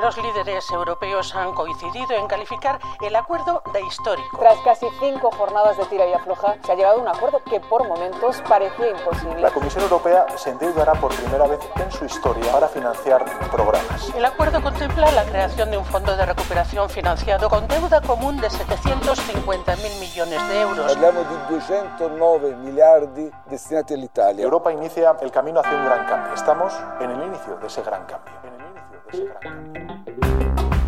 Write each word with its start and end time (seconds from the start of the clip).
Los 0.00 0.16
líderes 0.16 0.70
europeos 0.70 1.34
han 1.34 1.52
coincidido 1.52 2.12
en 2.16 2.26
calificar 2.26 2.78
el 3.02 3.14
acuerdo 3.16 3.62
de 3.72 3.82
histórico. 3.82 4.38
Tras 4.38 4.58
casi 4.60 4.86
cinco 4.98 5.30
jornadas 5.30 5.76
de 5.76 5.84
tira 5.86 6.06
y 6.06 6.14
afloja, 6.14 6.56
se 6.64 6.72
ha 6.72 6.74
llegado 6.74 6.98
a 6.98 7.02
un 7.02 7.08
acuerdo 7.08 7.42
que 7.44 7.60
por 7.60 7.86
momentos 7.86 8.42
parecía 8.48 8.90
imposible. 8.90 9.40
La 9.40 9.50
Comisión 9.50 9.82
Europea 9.84 10.26
se 10.36 10.50
endeudará 10.50 10.94
por 10.94 11.14
primera 11.14 11.46
vez 11.46 11.60
en 11.76 11.92
su 11.92 12.06
historia 12.06 12.50
para 12.50 12.68
financiar 12.68 13.24
programas. 13.50 14.10
El 14.14 14.24
acuerdo 14.24 14.62
contempla 14.62 15.10
la 15.12 15.24
creación 15.24 15.70
de 15.70 15.76
un 15.76 15.84
fondo 15.84 16.16
de 16.16 16.24
recuperación 16.24 16.88
financiado 16.88 17.50
con 17.50 17.68
deuda 17.68 18.00
común 18.00 18.40
de 18.40 18.48
750.000 18.48 20.00
millones 20.00 20.48
de 20.48 20.60
euros. 20.62 20.96
Hablamos 20.96 21.28
de 21.28 21.56
209 21.56 22.56
miliardi 22.56 23.30
destinati 23.46 23.94
all'Italia. 23.94 24.44
Europa 24.44 24.72
inicia 24.72 25.16
el 25.20 25.30
camino 25.30 25.60
hacia 25.60 25.76
un 25.76 25.84
gran 25.84 26.06
cambio. 26.06 26.32
Estamos 26.34 26.74
en 27.00 27.10
el 27.10 27.22
inicio 27.22 27.56
de 27.56 27.66
ese 27.66 27.82
gran 27.82 28.06
cambio. 28.06 28.32
En 28.44 28.54
el 28.54 28.60
inicio 28.60 29.00
de 29.00 29.08
ese 29.10 29.24
gran 29.24 29.62
cambio. 29.62 29.89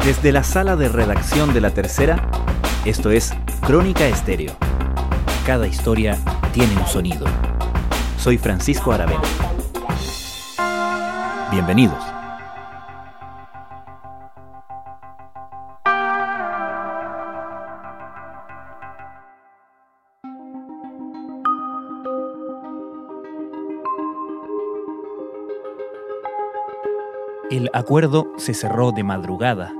Desde 0.04 0.32
la 0.32 0.42
sala 0.42 0.74
de 0.74 0.88
redacción 0.88 1.54
de 1.54 1.60
La 1.60 1.70
Tercera, 1.70 2.28
esto 2.84 3.12
es 3.12 3.32
Crónica 3.64 4.04
Estéreo. 4.08 4.52
Cada 5.46 5.68
historia 5.68 6.18
tiene 6.52 6.76
un 6.76 6.86
sonido. 6.88 7.24
Soy 8.18 8.36
Francisco 8.36 8.90
Aravena. 8.90 9.22
Bienvenidos. 11.52 12.02
El 27.52 27.70
acuerdo 27.72 28.32
se 28.36 28.52
cerró 28.52 28.90
de 28.90 29.04
madrugada 29.04 29.72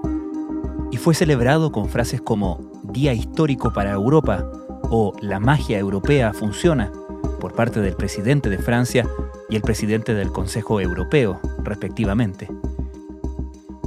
y 0.93 0.99
fue 0.99 1.15
celebrado 1.15 1.73
con 1.73 1.89
frases 1.89 2.21
como 2.21 2.71
Día 2.85 3.15
histórico 3.15 3.73
para 3.73 3.93
Europa 3.93 4.47
o 4.91 5.15
La 5.23 5.41
magia 5.41 5.79
europea 5.79 6.35
funciona 6.35 6.93
por 7.41 7.55
parte 7.55 7.81
del 7.81 7.97
presidente 7.97 8.51
de 8.51 8.59
Francia 8.59 9.09
y 9.49 9.57
el 9.57 9.63
presidente 9.63 10.15
del 10.15 10.31
Consejo 10.31 10.81
Europeo, 10.81 11.41
respectivamente. 11.65 12.49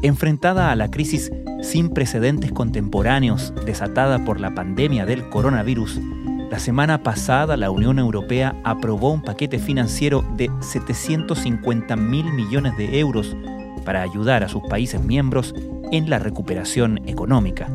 Enfrentada 0.01 0.71
a 0.71 0.75
la 0.75 0.89
crisis 0.89 1.31
sin 1.61 1.89
precedentes 1.89 2.51
contemporáneos 2.51 3.53
desatada 3.65 4.25
por 4.25 4.39
la 4.39 4.55
pandemia 4.55 5.05
del 5.05 5.29
coronavirus, 5.29 5.99
la 6.49 6.59
semana 6.59 7.03
pasada 7.03 7.55
la 7.55 7.69
Unión 7.69 7.99
Europea 7.99 8.55
aprobó 8.63 9.11
un 9.11 9.21
paquete 9.21 9.59
financiero 9.59 10.25
de 10.35 10.49
750 10.59 11.95
mil 11.95 12.25
millones 12.33 12.75
de 12.77 12.99
euros 12.99 13.35
para 13.85 14.01
ayudar 14.01 14.43
a 14.43 14.49
sus 14.49 14.63
países 14.63 15.03
miembros 15.03 15.53
en 15.91 16.09
la 16.09 16.19
recuperación 16.19 17.01
económica. 17.07 17.67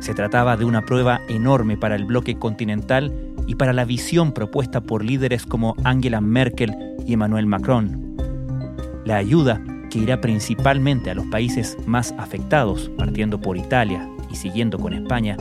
Se 0.00 0.14
trataba 0.14 0.56
de 0.56 0.64
una 0.64 0.82
prueba 0.82 1.20
enorme 1.28 1.76
para 1.76 1.96
el 1.96 2.04
bloque 2.04 2.38
continental 2.38 3.12
y 3.46 3.54
para 3.54 3.72
la 3.72 3.84
visión 3.84 4.32
propuesta 4.32 4.80
por 4.80 5.04
líderes 5.04 5.46
como 5.46 5.74
Angela 5.84 6.20
Merkel 6.20 6.74
y 7.06 7.14
Emmanuel 7.14 7.46
Macron. 7.46 8.16
La 9.04 9.16
ayuda, 9.16 9.60
que 9.90 10.00
irá 10.00 10.20
principalmente 10.20 11.10
a 11.10 11.14
los 11.14 11.26
países 11.26 11.76
más 11.86 12.14
afectados, 12.18 12.90
partiendo 12.96 13.40
por 13.40 13.56
Italia 13.56 14.08
y 14.30 14.36
siguiendo 14.36 14.78
con 14.78 14.92
España, 14.92 15.36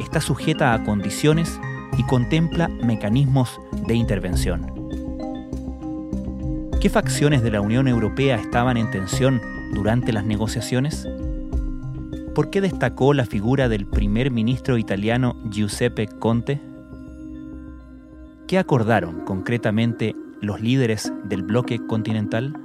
está 0.00 0.20
sujeta 0.20 0.72
a 0.72 0.82
condiciones 0.84 1.60
y 1.98 2.02
contempla 2.04 2.68
mecanismos 2.68 3.60
de 3.86 3.94
intervención. 3.94 4.80
¿Qué 6.80 6.88
facciones 6.88 7.42
de 7.42 7.50
la 7.50 7.60
Unión 7.60 7.88
Europea 7.88 8.36
estaban 8.36 8.78
en 8.78 8.90
tensión 8.90 9.42
durante 9.72 10.14
las 10.14 10.24
negociaciones? 10.24 11.06
¿Por 12.34 12.48
qué 12.50 12.60
destacó 12.60 13.12
la 13.12 13.26
figura 13.26 13.68
del 13.68 13.86
primer 13.86 14.30
ministro 14.30 14.78
italiano 14.78 15.36
Giuseppe 15.50 16.06
Conte? 16.06 16.60
¿Qué 18.46 18.56
acordaron 18.56 19.24
concretamente 19.24 20.14
los 20.40 20.60
líderes 20.60 21.12
del 21.24 21.42
bloque 21.42 21.84
continental? 21.84 22.56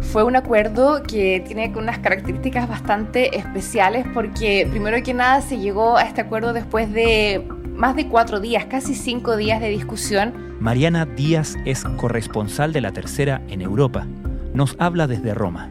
Fue 0.00 0.22
un 0.22 0.36
acuerdo 0.36 1.02
que 1.02 1.42
tiene 1.46 1.72
unas 1.76 1.98
características 1.98 2.68
bastante 2.68 3.36
especiales 3.36 4.06
porque 4.14 4.68
primero 4.70 5.02
que 5.02 5.14
nada 5.14 5.40
se 5.40 5.58
llegó 5.58 5.96
a 5.96 6.02
este 6.02 6.20
acuerdo 6.20 6.52
después 6.52 6.92
de 6.92 7.44
más 7.74 7.96
de 7.96 8.06
cuatro 8.06 8.38
días, 8.38 8.66
casi 8.66 8.94
cinco 8.94 9.36
días 9.36 9.60
de 9.60 9.68
discusión. 9.68 10.32
Mariana 10.60 11.06
Díaz 11.06 11.56
es 11.64 11.84
corresponsal 11.96 12.72
de 12.72 12.82
la 12.82 12.92
tercera 12.92 13.42
en 13.48 13.62
Europa. 13.62 14.06
Nos 14.54 14.76
habla 14.78 15.06
desde 15.06 15.34
Roma. 15.34 15.70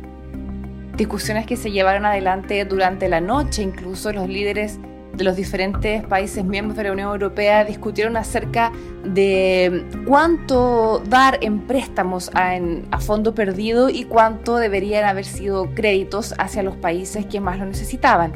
Discusiones 0.99 1.45
que 1.45 1.55
se 1.55 1.71
llevaron 1.71 2.05
adelante 2.05 2.65
durante 2.65 3.07
la 3.07 3.21
noche, 3.21 3.63
incluso 3.63 4.11
los 4.11 4.27
líderes 4.27 4.81
de 5.13 5.23
los 5.23 5.37
diferentes 5.37 6.05
países 6.05 6.43
miembros 6.43 6.75
de 6.75 6.83
la 6.83 6.91
Unión 6.91 7.11
Europea 7.11 7.63
discutieron 7.63 8.17
acerca 8.17 8.73
de 9.05 9.85
cuánto 10.05 11.01
dar 11.07 11.37
en 11.39 11.61
préstamos 11.61 12.29
a, 12.33 12.59
a, 12.91 12.99
fondo 12.99 13.33
perdido 13.33 13.89
y 13.89 14.03
cuánto 14.03 14.57
deberían 14.57 15.05
haber 15.05 15.23
sido 15.23 15.73
créditos 15.73 16.35
hacia 16.37 16.63
los 16.63 16.75
países 16.75 17.25
que 17.27 17.39
más 17.39 17.59
lo 17.59 17.65
necesitaban. 17.65 18.33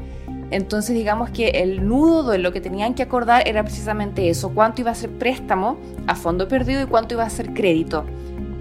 Entonces 0.49 0.95
digamos 0.95 1.31
que 1.31 1.49
el 1.49 1.85
nudo 1.85 2.31
de 2.31 2.37
lo 2.37 2.53
que 2.53 2.61
tenían 2.61 2.93
que 2.93 3.03
acordar 3.03 3.45
era 3.45 3.63
precisamente 3.63 4.29
eso, 4.29 4.53
cuánto 4.53 4.79
iba 4.79 4.91
a 4.91 4.95
ser 4.95 5.09
préstamo 5.09 5.77
a 6.07 6.15
fondo 6.15 6.47
perdido 6.47 6.81
y 6.81 6.85
cuánto 6.85 7.15
iba 7.15 7.25
a 7.25 7.29
ser 7.29 7.53
crédito 7.53 8.05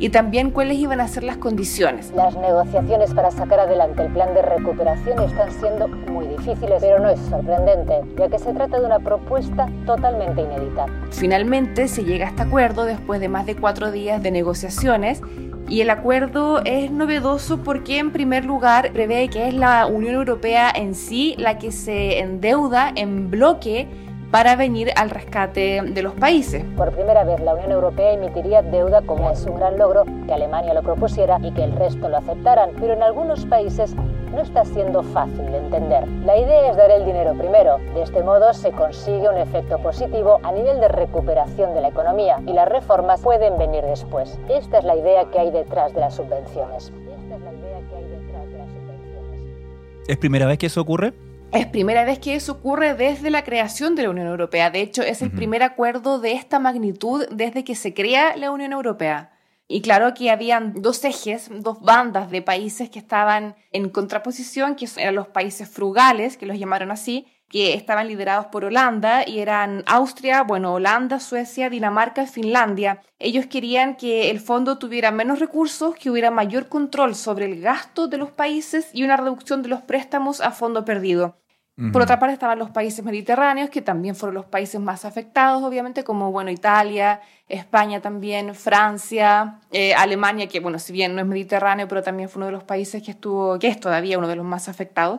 y 0.02 0.08
también 0.08 0.50
cuáles 0.50 0.78
iban 0.78 1.00
a 1.00 1.06
ser 1.06 1.22
las 1.22 1.36
condiciones. 1.36 2.12
Las 2.16 2.34
negociaciones 2.34 3.14
para 3.14 3.30
sacar 3.30 3.60
adelante 3.60 4.02
el 4.02 4.12
plan 4.12 4.34
de 4.34 4.42
recuperación 4.42 5.22
están 5.22 5.48
siendo 5.52 5.86
muy 5.86 6.26
difíciles, 6.26 6.78
pero 6.80 6.98
no 6.98 7.08
es 7.08 7.20
sorprendente, 7.20 8.00
ya 8.18 8.28
que 8.28 8.36
se 8.40 8.52
trata 8.52 8.80
de 8.80 8.86
una 8.86 8.98
propuesta 8.98 9.68
totalmente 9.86 10.42
inédita. 10.42 10.86
Finalmente 11.12 11.86
se 11.86 12.02
llega 12.02 12.26
a 12.26 12.30
este 12.30 12.42
acuerdo 12.42 12.84
después 12.84 13.20
de 13.20 13.28
más 13.28 13.46
de 13.46 13.54
cuatro 13.54 13.92
días 13.92 14.20
de 14.20 14.32
negociaciones 14.32 15.22
y 15.68 15.82
el 15.82 15.90
acuerdo 15.90 16.64
es 16.64 16.90
novedoso 16.90 17.58
porque 17.62 18.00
en 18.00 18.10
primer 18.10 18.44
lugar 18.44 18.90
prevé 18.92 19.28
que 19.28 19.46
es 19.46 19.54
la 19.54 19.86
Unión 19.86 20.16
Europea 20.16 20.72
en 20.74 20.96
sí 20.96 21.36
la 21.38 21.58
que 21.58 21.70
se 21.70 22.18
endeuda 22.18 22.90
en 22.96 23.30
bloque 23.30 23.86
para 24.32 24.56
venir 24.56 24.90
al 24.96 25.10
rescate 25.10 25.82
de 25.82 26.02
los 26.02 26.14
países. 26.14 26.64
Por 26.74 26.90
primera 26.92 27.22
vez 27.22 27.38
la 27.40 27.52
Unión 27.52 27.70
Europea 27.70 28.14
emitiría 28.14 28.62
deuda 28.62 29.02
como 29.02 29.30
es 29.30 29.44
un 29.44 29.56
gran 29.56 29.76
logro 29.76 30.04
que 30.26 30.32
Alemania 30.32 30.72
lo 30.72 30.82
propusiera 30.82 31.38
y 31.42 31.52
que 31.52 31.62
el 31.62 31.72
resto 31.76 32.08
lo 32.08 32.16
aceptaran, 32.16 32.70
pero 32.80 32.94
en 32.94 33.02
algunos 33.02 33.44
países 33.44 33.94
no 33.94 34.40
está 34.40 34.64
siendo 34.64 35.02
fácil 35.02 35.44
de 35.44 35.58
entender. 35.58 36.08
La 36.24 36.38
idea 36.38 36.70
es 36.70 36.78
dar 36.78 36.90
el 36.90 37.04
dinero 37.04 37.34
primero. 37.34 37.76
De 37.94 38.00
este 38.00 38.22
modo 38.22 38.54
se 38.54 38.72
consigue 38.72 39.28
un 39.28 39.36
efecto 39.36 39.78
positivo 39.78 40.40
a 40.42 40.50
nivel 40.50 40.80
de 40.80 40.88
recuperación 40.88 41.74
de 41.74 41.82
la 41.82 41.88
economía 41.88 42.40
y 42.46 42.54
las 42.54 42.66
reformas 42.66 43.20
pueden 43.20 43.58
venir 43.58 43.84
después. 43.84 44.38
Esta 44.48 44.78
es 44.78 44.84
la 44.84 44.96
idea 44.96 45.26
que 45.30 45.40
hay 45.40 45.50
detrás 45.50 45.92
de 45.92 46.00
las 46.00 46.14
subvenciones. 46.14 46.90
Esta 46.90 47.36
es 47.36 47.42
la 47.42 47.52
idea 47.52 47.80
que 47.86 47.96
hay 47.96 48.04
detrás 48.04 48.50
de 48.50 48.58
las 48.58 48.68
subvenciones. 48.70 50.08
¿Es 50.08 50.16
primera 50.16 50.46
vez 50.46 50.56
que 50.56 50.66
eso 50.66 50.80
ocurre? 50.80 51.12
Es 51.52 51.66
primera 51.66 52.06
vez 52.06 52.18
que 52.18 52.34
eso 52.34 52.52
ocurre 52.52 52.94
desde 52.94 53.28
la 53.28 53.44
creación 53.44 53.94
de 53.94 54.04
la 54.04 54.10
Unión 54.10 54.26
Europea. 54.26 54.70
De 54.70 54.80
hecho, 54.80 55.02
es 55.02 55.20
el 55.20 55.30
primer 55.30 55.62
acuerdo 55.62 56.18
de 56.18 56.32
esta 56.32 56.58
magnitud 56.58 57.26
desde 57.30 57.62
que 57.62 57.74
se 57.74 57.92
crea 57.92 58.34
la 58.38 58.50
Unión 58.50 58.72
Europea. 58.72 59.32
Y 59.68 59.82
claro 59.82 60.14
que 60.14 60.30
habían 60.30 60.80
dos 60.80 61.04
ejes, 61.04 61.50
dos 61.50 61.82
bandas 61.82 62.30
de 62.30 62.40
países 62.40 62.88
que 62.88 62.98
estaban 62.98 63.54
en 63.70 63.90
contraposición, 63.90 64.76
que 64.76 64.88
eran 64.96 65.14
los 65.14 65.28
países 65.28 65.68
frugales, 65.68 66.38
que 66.38 66.46
los 66.46 66.58
llamaron 66.58 66.90
así, 66.90 67.26
que 67.50 67.74
estaban 67.74 68.08
liderados 68.08 68.46
por 68.46 68.64
Holanda 68.64 69.28
y 69.28 69.40
eran 69.40 69.84
Austria, 69.86 70.44
bueno, 70.44 70.72
Holanda, 70.72 71.20
Suecia, 71.20 71.68
Dinamarca 71.68 72.22
y 72.22 72.26
Finlandia. 72.28 73.02
Ellos 73.18 73.44
querían 73.44 73.96
que 73.96 74.30
el 74.30 74.40
fondo 74.40 74.78
tuviera 74.78 75.10
menos 75.10 75.38
recursos, 75.38 75.94
que 75.96 76.10
hubiera 76.10 76.30
mayor 76.30 76.70
control 76.70 77.14
sobre 77.14 77.44
el 77.44 77.60
gasto 77.60 78.08
de 78.08 78.16
los 78.16 78.30
países 78.30 78.88
y 78.94 79.04
una 79.04 79.18
reducción 79.18 79.62
de 79.62 79.68
los 79.68 79.82
préstamos 79.82 80.40
a 80.40 80.50
fondo 80.50 80.86
perdido. 80.86 81.41
Por 81.90 82.02
otra 82.02 82.18
parte 82.18 82.34
estaban 82.34 82.58
los 82.58 82.70
países 82.70 83.02
mediterráneos, 83.02 83.70
que 83.70 83.80
también 83.80 84.14
fueron 84.14 84.34
los 84.34 84.44
países 84.44 84.78
más 84.78 85.06
afectados, 85.06 85.62
obviamente, 85.62 86.04
como 86.04 86.30
bueno, 86.30 86.50
Italia, 86.50 87.22
España 87.48 88.00
también, 88.00 88.54
Francia, 88.54 89.58
eh, 89.72 89.94
Alemania, 89.94 90.48
que 90.48 90.60
bueno, 90.60 90.78
si 90.78 90.92
bien 90.92 91.14
no 91.14 91.22
es 91.22 91.26
mediterráneo, 91.26 91.88
pero 91.88 92.02
también 92.02 92.28
fue 92.28 92.40
uno 92.40 92.46
de 92.46 92.52
los 92.52 92.62
países 92.62 93.02
que 93.02 93.12
estuvo, 93.12 93.58
que 93.58 93.68
es 93.68 93.80
todavía 93.80 94.18
uno 94.18 94.28
de 94.28 94.36
los 94.36 94.44
más 94.44 94.68
afectados. 94.68 95.18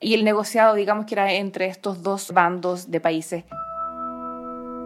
y 0.00 0.14
el 0.14 0.24
negociado, 0.24 0.74
digamos 0.74 1.06
que 1.06 1.14
era 1.14 1.32
entre 1.32 1.66
estos 1.66 2.02
dos 2.02 2.32
bandos 2.32 2.90
de 2.90 3.00
países. 3.00 3.44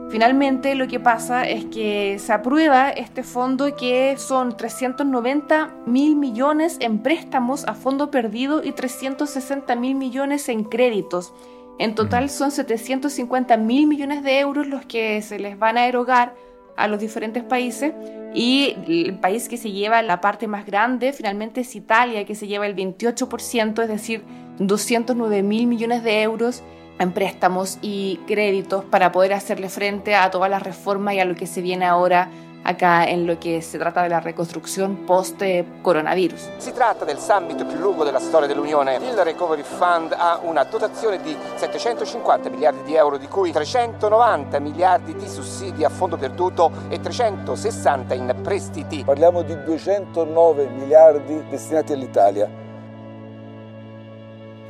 Finalmente 0.09 0.77
lo 0.77 0.87
que 0.87 1.01
pasa 1.01 1.49
es 1.49 1.65
que 1.65 2.19
se 2.21 2.33
aprueba 2.33 2.91
este 2.91 3.25
fondo 3.25 3.75
que 3.75 4.17
son 4.17 4.57
390 4.57 5.75
mil 5.87 6.15
millones 6.15 6.77
en 6.81 7.01
préstamos 7.01 7.65
a 7.67 7.75
fondo 7.75 8.11
perdido 8.11 8.63
y 8.63 8.71
360 8.71 9.75
mil 9.75 9.97
millones 9.97 10.49
en 10.49 10.63
créditos. 10.63 11.35
En 11.79 11.95
total 11.95 12.31
son 12.31 12.53
750 12.53 13.57
mil 13.57 13.89
millones 13.89 14.23
de 14.23 14.39
euros 14.39 14.69
los 14.69 14.87
que 14.87 15.21
se 15.23 15.41
les 15.41 15.59
van 15.59 15.77
a 15.77 15.87
erogar 15.87 16.35
a 16.77 16.87
los 16.87 17.01
diferentes 17.01 17.43
países 17.43 17.93
y 18.33 18.77
el 18.87 19.19
país 19.19 19.49
que 19.49 19.57
se 19.57 19.73
lleva 19.73 20.03
la 20.03 20.21
parte 20.21 20.47
más 20.47 20.67
grande 20.67 21.13
finalmente 21.13 21.63
es 21.63 21.75
Italia, 21.75 22.25
que 22.25 22.35
se 22.35 22.47
lleva 22.47 22.67
el 22.67 22.77
28%, 22.77 23.83
es 23.83 23.89
decir, 23.89 24.23
209 24.59 25.43
mil 25.43 25.67
millones 25.67 26.03
de 26.05 26.23
euros 26.23 26.63
en 26.99 27.13
préstamos 27.13 27.79
y 27.83 28.21
créditos 28.27 28.85
para 28.85 29.13
poder 29.13 29.33
hacerle 29.33 29.69
frente 29.69 30.15
a 30.15 30.31
todas 30.31 30.51
las 30.51 30.63
reformas 30.63 31.15
y 31.15 31.21
a 31.21 31.25
lo 31.25 31.35
que 31.35 31.47
se 31.47 31.61
viene 31.61 31.85
ahora 31.85 32.29
acá 32.67 33.05
en 33.05 33.27
lo 33.27 33.39
que 33.39 33.63
se 33.63 33.79
trata 33.79 34.03
de 34.03 34.09
la 34.09 34.21
reconstruzione 34.21 34.97
post-coronavirus. 35.07 36.51
Si 36.59 36.73
tratta 36.73 37.05
del 37.05 37.19
summit 37.19 37.65
più 37.65 37.79
lungo 37.79 38.03
della 38.03 38.19
storia 38.19 38.49
dell'Unione. 38.49 38.97
Il 38.97 39.17
Recovery 39.17 39.63
Fund 39.63 40.13
ha 40.13 40.41
una 40.43 40.65
dotazione 40.65 41.21
di 41.23 41.37
750 41.55 42.51
miliardi 42.51 42.83
di 42.83 42.95
euro, 42.97 43.19
di 43.19 43.29
cui 43.29 43.53
390 43.53 44.59
miliardi 44.59 45.15
di 45.15 45.29
sussidi 45.29 45.85
a 45.85 45.89
fondo 45.89 46.17
perduto 46.17 46.73
e 46.89 46.99
360 46.99 48.15
in 48.15 48.35
prestiti. 48.43 49.05
Parliamo 49.05 49.43
di 49.43 49.57
209 49.63 50.67
miliardi 50.67 51.45
destinati 51.49 51.93
all'Italia. 51.93 52.66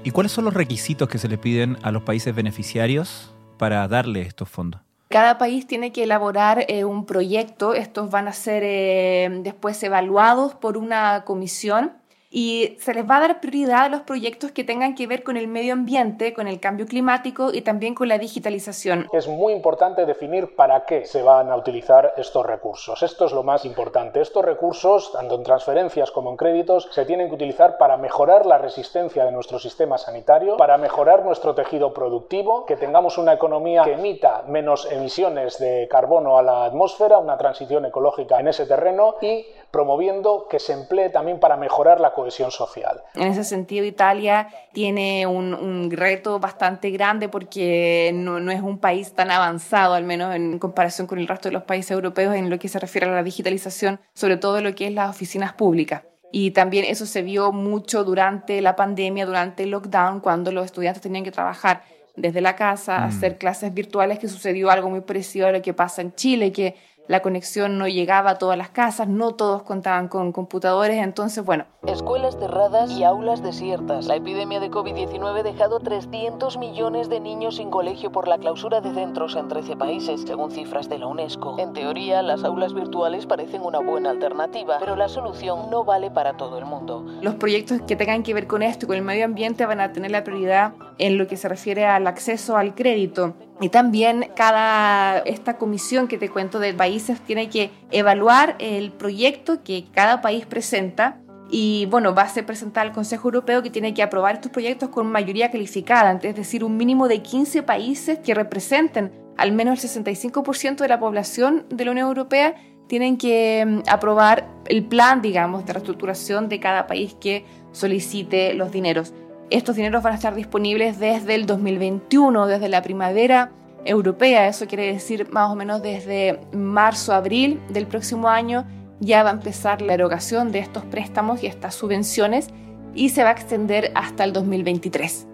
¿Y 0.06 0.12
cuáles 0.12 0.30
son 0.30 0.44
los 0.44 0.54
requisitos 0.54 1.08
que 1.08 1.18
se 1.18 1.26
le 1.26 1.36
piden 1.36 1.78
a 1.82 1.90
los 1.90 2.04
países 2.04 2.32
beneficiarios 2.32 3.34
para 3.58 3.88
darle 3.88 4.20
estos 4.22 4.48
fondos? 4.48 4.80
Cada 5.08 5.36
país 5.36 5.66
tiene 5.66 5.90
que 5.90 6.04
elaborar 6.04 6.64
eh, 6.68 6.84
un 6.84 7.06
proyecto, 7.06 7.74
estos 7.74 8.08
van 8.08 8.28
a 8.28 8.32
ser 8.32 8.62
eh, 8.64 9.28
después 9.42 9.82
evaluados 9.82 10.54
por 10.54 10.78
una 10.78 11.24
comisión 11.24 11.94
y 12.30 12.76
se 12.80 12.94
les 12.94 13.08
va 13.08 13.16
a 13.16 13.20
dar 13.20 13.40
prioridad 13.40 13.84
a 13.84 13.88
los 13.88 14.02
proyectos 14.02 14.52
que 14.52 14.64
tengan 14.64 14.94
que 14.94 15.06
ver 15.06 15.22
con 15.22 15.36
el 15.36 15.48
medio 15.48 15.72
ambiente, 15.72 16.34
con 16.34 16.48
el 16.48 16.60
cambio 16.60 16.86
climático 16.86 17.50
y 17.52 17.62
también 17.62 17.94
con 17.94 18.08
la 18.08 18.18
digitalización. 18.18 19.08
Es 19.12 19.26
muy 19.26 19.54
importante 19.54 20.04
definir 20.06 20.54
para 20.54 20.84
qué 20.84 21.06
se 21.06 21.22
van 21.22 21.50
a 21.50 21.56
utilizar 21.56 22.12
estos 22.18 22.44
recursos. 22.44 23.02
Esto 23.02 23.24
es 23.24 23.32
lo 23.32 23.42
más 23.42 23.64
importante. 23.64 24.20
Estos 24.20 24.44
recursos, 24.44 25.12
tanto 25.12 25.36
en 25.36 25.44
transferencias 25.44 26.10
como 26.10 26.30
en 26.30 26.36
créditos, 26.36 26.88
se 26.92 27.06
tienen 27.06 27.28
que 27.28 27.34
utilizar 27.34 27.78
para 27.78 27.96
mejorar 27.96 28.44
la 28.44 28.58
resistencia 28.58 29.24
de 29.24 29.32
nuestro 29.32 29.58
sistema 29.58 29.96
sanitario, 29.96 30.58
para 30.58 30.76
mejorar 30.76 31.24
nuestro 31.24 31.54
tejido 31.54 31.94
productivo, 31.94 32.66
que 32.66 32.76
tengamos 32.76 33.16
una 33.16 33.32
economía 33.32 33.82
que 33.84 33.94
emita 33.94 34.42
menos 34.46 34.90
emisiones 34.92 35.58
de 35.58 35.88
carbono 35.90 36.38
a 36.38 36.42
la 36.42 36.64
atmósfera, 36.66 37.18
una 37.18 37.38
transición 37.38 37.86
ecológica 37.86 38.40
en 38.40 38.48
ese 38.48 38.66
terreno 38.66 39.14
y 39.22 39.46
promoviendo 39.70 40.46
que 40.48 40.58
se 40.58 40.72
emplee 40.72 41.10
también 41.10 41.40
para 41.40 41.56
mejorar 41.56 42.00
la 42.00 42.12
cohesión 42.12 42.25
social. 42.30 43.02
En 43.14 43.28
ese 43.28 43.44
sentido, 43.44 43.84
Italia 43.84 44.48
tiene 44.72 45.26
un, 45.26 45.90
reto 45.90 46.38
bastante 46.38 46.90
grande 46.90 47.28
porque 47.28 48.10
no, 48.14 48.40
no, 48.40 48.52
es 48.52 48.60
un 48.60 48.78
país 48.78 49.12
tan 49.12 49.30
avanzado, 49.30 49.94
al 49.94 50.04
menos 50.04 50.34
en 50.34 50.58
comparación 50.58 51.06
con 51.06 51.18
el 51.18 51.28
resto 51.28 51.48
de 51.48 51.52
los 51.52 51.62
países 51.62 51.92
europeos, 51.92 52.34
en 52.34 52.50
lo 52.50 52.58
que 52.58 52.68
se 52.68 52.78
refiere 52.78 53.06
a 53.06 53.10
la 53.10 53.22
digitalización, 53.22 54.00
sobre 54.14 54.36
todo 54.36 54.60
lo 54.60 54.74
que 54.74 54.86
es 54.86 54.92
las 54.92 55.10
oficinas 55.10 55.52
públicas. 55.52 56.02
Y 56.32 56.50
también 56.50 56.84
eso 56.84 57.06
se 57.06 57.22
vio 57.22 57.52
mucho 57.52 58.04
durante 58.04 58.60
la 58.60 58.76
pandemia, 58.76 59.26
durante 59.26 59.62
el 59.62 59.70
lockdown, 59.70 60.20
cuando 60.20 60.52
los 60.52 60.66
estudiantes 60.66 61.02
tenían 61.02 61.24
que 61.24 61.30
trabajar 61.30 61.82
desde 62.16 62.40
la 62.40 62.56
casa, 62.56 63.00
mm. 63.00 63.04
hacer 63.04 63.38
clases 63.38 63.72
virtuales, 63.72 64.18
que 64.18 64.28
sucedió 64.28 64.70
algo 64.70 64.90
muy 64.90 65.02
parecido 65.02 65.46
a 65.46 65.52
lo 65.52 65.62
que 65.62 65.74
pasa 65.74 66.02
en 66.02 66.14
Chile, 66.14 66.52
que 66.52 66.74
la 67.08 67.20
conexión 67.20 67.78
no 67.78 67.86
llegaba 67.88 68.30
a 68.30 68.38
todas 68.38 68.58
las 68.58 68.70
casas, 68.70 69.08
no 69.08 69.34
todos 69.34 69.62
contaban 69.62 70.08
con 70.08 70.32
computadores, 70.32 70.98
entonces 70.98 71.44
bueno. 71.44 71.64
Escuelas 71.86 72.36
cerradas 72.38 72.90
y 72.90 73.04
aulas 73.04 73.42
desiertas. 73.42 74.06
La 74.06 74.16
epidemia 74.16 74.58
de 74.60 74.70
COVID-19 74.70 75.40
ha 75.40 75.42
dejado 75.42 75.78
300 75.80 76.58
millones 76.58 77.08
de 77.08 77.20
niños 77.20 77.56
sin 77.56 77.70
colegio 77.70 78.10
por 78.10 78.26
la 78.26 78.38
clausura 78.38 78.80
de 78.80 78.92
centros 78.92 79.36
en 79.36 79.48
13 79.48 79.76
países, 79.76 80.22
según 80.26 80.50
cifras 80.50 80.88
de 80.88 80.98
la 80.98 81.06
UNESCO. 81.06 81.58
En 81.58 81.72
teoría, 81.72 82.22
las 82.22 82.42
aulas 82.42 82.74
virtuales 82.74 83.26
parecen 83.26 83.62
una 83.62 83.78
buena 83.78 84.10
alternativa, 84.10 84.78
pero 84.80 84.96
la 84.96 85.08
solución 85.08 85.70
no 85.70 85.84
vale 85.84 86.10
para 86.10 86.36
todo 86.36 86.58
el 86.58 86.64
mundo. 86.64 87.04
Los 87.22 87.34
proyectos 87.34 87.82
que 87.82 87.96
tengan 87.96 88.22
que 88.22 88.34
ver 88.34 88.46
con 88.46 88.62
esto 88.62 88.86
y 88.86 88.88
con 88.88 88.96
el 88.96 89.02
medio 89.02 89.24
ambiente 89.24 89.64
van 89.66 89.80
a 89.80 89.92
tener 89.92 90.10
la 90.10 90.24
prioridad 90.24 90.74
en 90.98 91.18
lo 91.18 91.26
que 91.26 91.36
se 91.36 91.48
refiere 91.48 91.86
al 91.86 92.06
acceso 92.06 92.56
al 92.56 92.74
crédito. 92.74 93.34
Y 93.60 93.70
también 93.70 94.30
cada 94.36 95.18
esta 95.20 95.56
comisión 95.56 96.08
que 96.08 96.18
te 96.18 96.28
cuento 96.28 96.58
de 96.58 96.74
países 96.74 97.20
tiene 97.20 97.48
que 97.48 97.70
evaluar 97.90 98.56
el 98.58 98.92
proyecto 98.92 99.62
que 99.64 99.86
cada 99.94 100.20
país 100.20 100.44
presenta 100.44 101.20
y 101.48 101.86
bueno, 101.86 102.14
va 102.14 102.22
a 102.22 102.28
ser 102.28 102.44
presentado 102.44 102.86
al 102.86 102.92
Consejo 102.92 103.28
Europeo 103.28 103.62
que 103.62 103.70
tiene 103.70 103.94
que 103.94 104.02
aprobar 104.02 104.34
estos 104.34 104.50
proyectos 104.50 104.88
con 104.88 105.06
mayoría 105.06 105.50
calificada, 105.50 106.18
es 106.20 106.34
decir, 106.34 106.64
un 106.64 106.76
mínimo 106.76 107.08
de 107.08 107.22
15 107.22 107.62
países 107.62 108.18
que 108.18 108.34
representen 108.34 109.12
al 109.36 109.52
menos 109.52 109.84
el 109.84 110.04
65% 110.04 110.76
de 110.76 110.88
la 110.88 110.98
población 110.98 111.66
de 111.68 111.84
la 111.84 111.90
Unión 111.92 112.08
Europea 112.08 112.54
tienen 112.88 113.16
que 113.16 113.64
mm, 113.66 113.88
aprobar 113.88 114.48
el 114.66 114.84
plan, 114.84 115.22
digamos, 115.22 115.66
de 115.66 115.72
reestructuración 115.72 116.48
de 116.48 116.60
cada 116.60 116.86
país 116.86 117.14
que 117.20 117.44
solicite 117.72 118.54
los 118.54 118.72
dineros. 118.72 119.12
Estos 119.50 119.76
dineros 119.76 120.02
van 120.02 120.12
a 120.12 120.16
estar 120.16 120.34
disponibles 120.34 120.98
desde 120.98 121.34
el 121.34 121.46
2021, 121.46 122.46
desde 122.46 122.68
la 122.68 122.82
primavera 122.82 123.52
europea. 123.84 124.48
Eso 124.48 124.66
quiere 124.66 124.92
decir 124.92 125.28
más 125.30 125.50
o 125.50 125.54
menos 125.54 125.82
desde 125.82 126.40
marzo, 126.52 127.12
abril 127.12 127.60
del 127.68 127.86
próximo 127.86 128.28
año 128.28 128.66
ya 129.00 129.22
va 129.22 129.30
a 129.30 129.34
empezar 129.34 129.82
la 129.82 129.94
erogación 129.94 130.52
de 130.52 130.60
estos 130.60 130.84
préstamos 130.84 131.42
y 131.42 131.46
estas 131.46 131.74
subvenciones 131.74 132.48
y 132.94 133.10
se 133.10 133.22
va 133.22 133.30
a 133.30 133.32
extender 133.32 133.92
hasta 133.94 134.24
el 134.24 134.32
2023. 134.32 135.28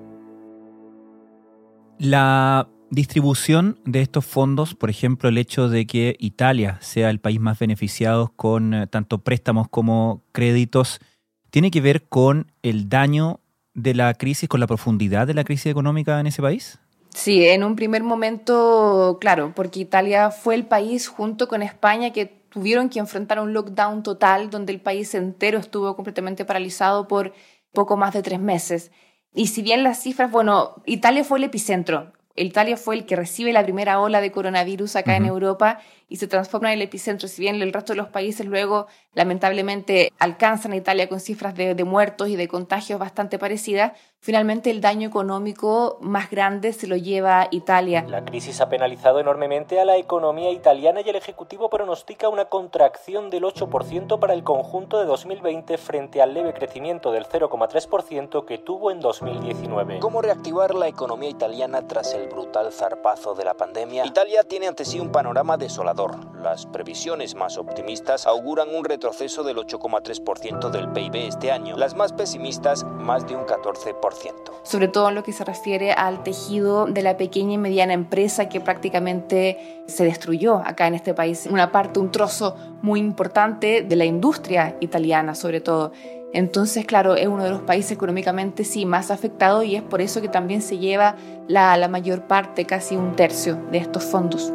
La 1.99 2.69
distribución 2.91 3.79
de 3.85 4.03
estos 4.03 4.27
fondos, 4.27 4.75
por 4.75 4.91
ejemplo, 4.91 5.29
el 5.29 5.39
hecho 5.39 5.69
de 5.69 5.87
que 5.87 6.17
Italia 6.19 6.79
sea 6.81 7.09
el 7.11 7.21
país 7.21 7.41
más 7.41 7.59
beneficiado 7.59 8.33
con 8.35 8.75
eh, 8.75 8.87
tanto 8.89 9.19
préstamos 9.19 9.69
como 9.69 10.23
créditos, 10.33 10.99
tiene 11.51 11.71
que 11.71 11.81
ver 11.81 12.09
con 12.09 12.51
el 12.63 12.89
daño 12.89 13.41
de 13.75 13.95
la 13.95 14.15
crisis, 14.15 14.49
con 14.49 14.61
la 14.61 14.67
profundidad 14.67 15.27
de 15.27 15.35
la 15.35 15.45
crisis 15.45 15.67
económica 15.67 16.21
en 16.21 16.27
ese 16.27 16.43
país? 16.43 16.79
Sí, 17.15 17.47
en 17.47 17.63
un 17.63 17.77
primer 17.77 18.03
momento, 18.03 19.19
claro, 19.21 19.53
porque 19.55 19.81
Italia 19.81 20.31
fue 20.31 20.55
el 20.55 20.67
país 20.67 21.09
junto 21.09 21.47
con 21.47 21.63
España 21.63 22.11
que 22.11 22.27
tuvieron 22.27 22.89
que 22.89 22.99
enfrentar 22.99 23.41
un 23.41 23.53
lockdown 23.53 24.03
total 24.03 24.51
donde 24.51 24.73
el 24.73 24.81
país 24.81 25.15
entero 25.15 25.59
estuvo 25.59 25.95
completamente 25.95 26.45
paralizado 26.45 27.09
por 27.09 27.33
poco 27.73 27.97
más 27.97 28.15
de 28.15 28.23
tres 28.23 28.41
meses. 28.41 28.93
Y 29.35 29.47
si 29.49 29.63
bien 29.63 29.83
las 29.83 30.03
cifras, 30.03 30.31
bueno, 30.31 30.83
Italia 30.85 31.25
fue 31.25 31.39
el 31.39 31.45
epicentro. 31.45 32.13
Italia 32.35 32.77
fue 32.77 32.95
el 32.97 33.07
que 33.07 33.17
recibe 33.17 33.53
la 33.53 33.63
primera 33.63 34.01
ola 34.01 34.21
de 34.21 34.33
coronavirus 34.33 34.97
acá 34.97 35.17
en 35.17 35.27
Europa 35.27 35.81
y 36.13 36.17
se 36.17 36.29
transforma 36.29 36.69
en 36.69 36.75
el 36.75 36.83
epicentro. 36.83 37.27
Si 37.27 37.41
bien 37.41 37.63
el 37.63 37.73
resto 37.73 37.95
de 37.95 37.97
los 37.97 38.09
países 38.09 38.45
luego, 38.45 38.87
lamentablemente, 39.15 40.13
alcanzan 40.19 40.73
a 40.73 40.77
Italia 40.77 41.09
con 41.09 41.21
cifras 41.21 41.55
de, 41.55 41.75
de 41.75 41.85
muertos 41.85 42.29
y 42.29 42.37
de 42.37 42.49
contagios 42.49 42.99
bastante 43.01 43.39
parecidas, 43.39 43.93
Finalmente, 44.25 44.71
el 44.71 44.81
daño 44.81 45.09
económico 45.09 45.99
más 46.01 46.31
grande 46.31 46.73
se 46.73 46.87
lo 46.87 46.95
lleva 46.95 47.49
Italia. 47.51 48.05
La 48.07 48.25
crisis 48.25 48.61
ha 48.61 48.69
penalizado 48.69 49.19
enormemente 49.19 49.81
a 49.81 49.85
la 49.85 49.97
economía 49.97 50.53
italiana 50.53 51.01
y 51.01 51.11
el 51.11 51.17
Ejecutivo 51.17 51.69
pronostica 51.69 52.29
una 52.29 52.45
contracción 52.45 53.31
del 53.31 53.43
8% 53.43 54.21
para 54.21 54.35
el 54.35 54.45
conjunto 54.45 55.01
de 55.01 55.07
2020 55.07 55.77
frente 55.77 56.23
al 56.23 56.35
leve 56.35 56.55
crecimiento 56.55 57.11
del 57.11 57.27
0,3% 57.27 58.45
que 58.45 58.59
tuvo 58.59 58.93
en 58.93 59.01
2019. 59.01 59.99
¿Cómo 59.99 60.23
reactivar 60.23 60.77
la 60.77 60.87
economía 60.87 61.29
italiana 61.29 61.89
tras 61.89 62.15
el 62.15 62.29
brutal 62.29 62.73
zarpazo 62.73 63.35
de 63.35 63.45
la 63.45 63.55
pandemia? 63.55 64.07
Italia 64.07 64.45
tiene 64.45 64.69
ante 64.69 64.85
sí 64.85 65.01
un 65.01 65.11
panorama 65.11 65.57
desolador. 65.57 66.02
Las 66.43 66.67
previsiones 66.67 67.35
más 67.35 67.57
optimistas 67.57 68.27
auguran 68.27 68.75
un 68.75 68.85
retroceso 68.85 69.45
del 69.45 69.57
8,3% 69.59 70.71
del 70.71 70.89
PIB 70.91 71.29
este 71.29 71.53
año. 71.53 71.77
Las 71.77 71.95
más 71.95 72.13
pesimistas, 72.13 72.85
más 72.85 73.27
de 73.27 73.37
un 73.37 73.45
14%. 73.45 73.95
Sobre 74.65 74.89
todo 74.89 75.09
en 75.09 75.15
lo 75.15 75.23
que 75.23 75.33
se 75.33 75.45
refiere 75.45 75.93
al 75.93 76.23
tejido 76.23 76.87
de 76.87 77.03
la 77.03 77.17
pequeña 77.17 77.55
y 77.55 77.59
mediana 77.59 77.93
empresa 77.93 78.49
que 78.49 78.61
prácticamente 78.61 79.85
se 79.87 80.05
destruyó 80.05 80.57
acá 80.65 80.87
en 80.87 80.95
este 80.95 81.15
país. 81.15 81.47
Una 81.51 81.71
parte, 81.71 82.01
un 82.01 82.11
trozo 82.11 82.57
muy 82.83 83.01
importante 83.01 83.83
de 83.83 83.97
la 83.97 84.05
industria 84.05 84.77
italiana 84.81 85.35
sobre 85.35 85.61
todo. 85.61 85.93
Entonces, 86.33 86.87
claro, 86.87 87.15
es 87.15 87.27
uno 87.27 87.45
de 87.45 87.51
los 87.51 87.61
países 87.61 87.93
económicamente 87.93 88.65
sí 88.65 88.87
más 88.87 89.11
afectados 89.11 89.65
y 89.65 89.77
es 89.77 89.83
por 89.83 90.01
eso 90.01 90.23
que 90.23 90.29
también 90.29 90.63
se 90.63 90.79
lleva 90.79 91.17
la 91.47 91.89
mayor 91.89 92.27
parte, 92.27 92.65
casi 92.65 92.97
un 92.97 93.15
tercio 93.15 93.57
de 93.71 93.79
estos 93.79 94.05
fondos. 94.05 94.53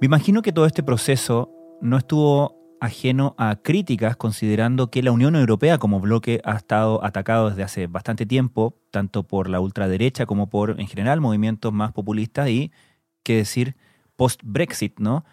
Me 0.00 0.06
imagino 0.06 0.40
que 0.40 0.52
todo 0.52 0.64
este 0.64 0.82
proceso 0.82 1.50
no 1.82 1.98
estuvo 1.98 2.56
ajeno 2.80 3.34
a 3.36 3.56
críticas, 3.56 4.16
considerando 4.16 4.90
que 4.90 5.02
la 5.02 5.12
Unión 5.12 5.36
Europea 5.36 5.76
como 5.76 6.00
bloque 6.00 6.40
ha 6.42 6.56
estado 6.56 7.04
atacado 7.04 7.50
desde 7.50 7.64
hace 7.64 7.86
bastante 7.86 8.24
tiempo, 8.24 8.78
tanto 8.90 9.24
por 9.24 9.50
la 9.50 9.60
ultraderecha 9.60 10.24
como 10.24 10.48
por, 10.48 10.80
en 10.80 10.86
general, 10.86 11.20
movimientos 11.20 11.70
más 11.74 11.92
populistas 11.92 12.48
y, 12.48 12.72
qué 13.22 13.36
decir, 13.36 13.76
post-Brexit, 14.16 14.98
¿no? 14.98 15.26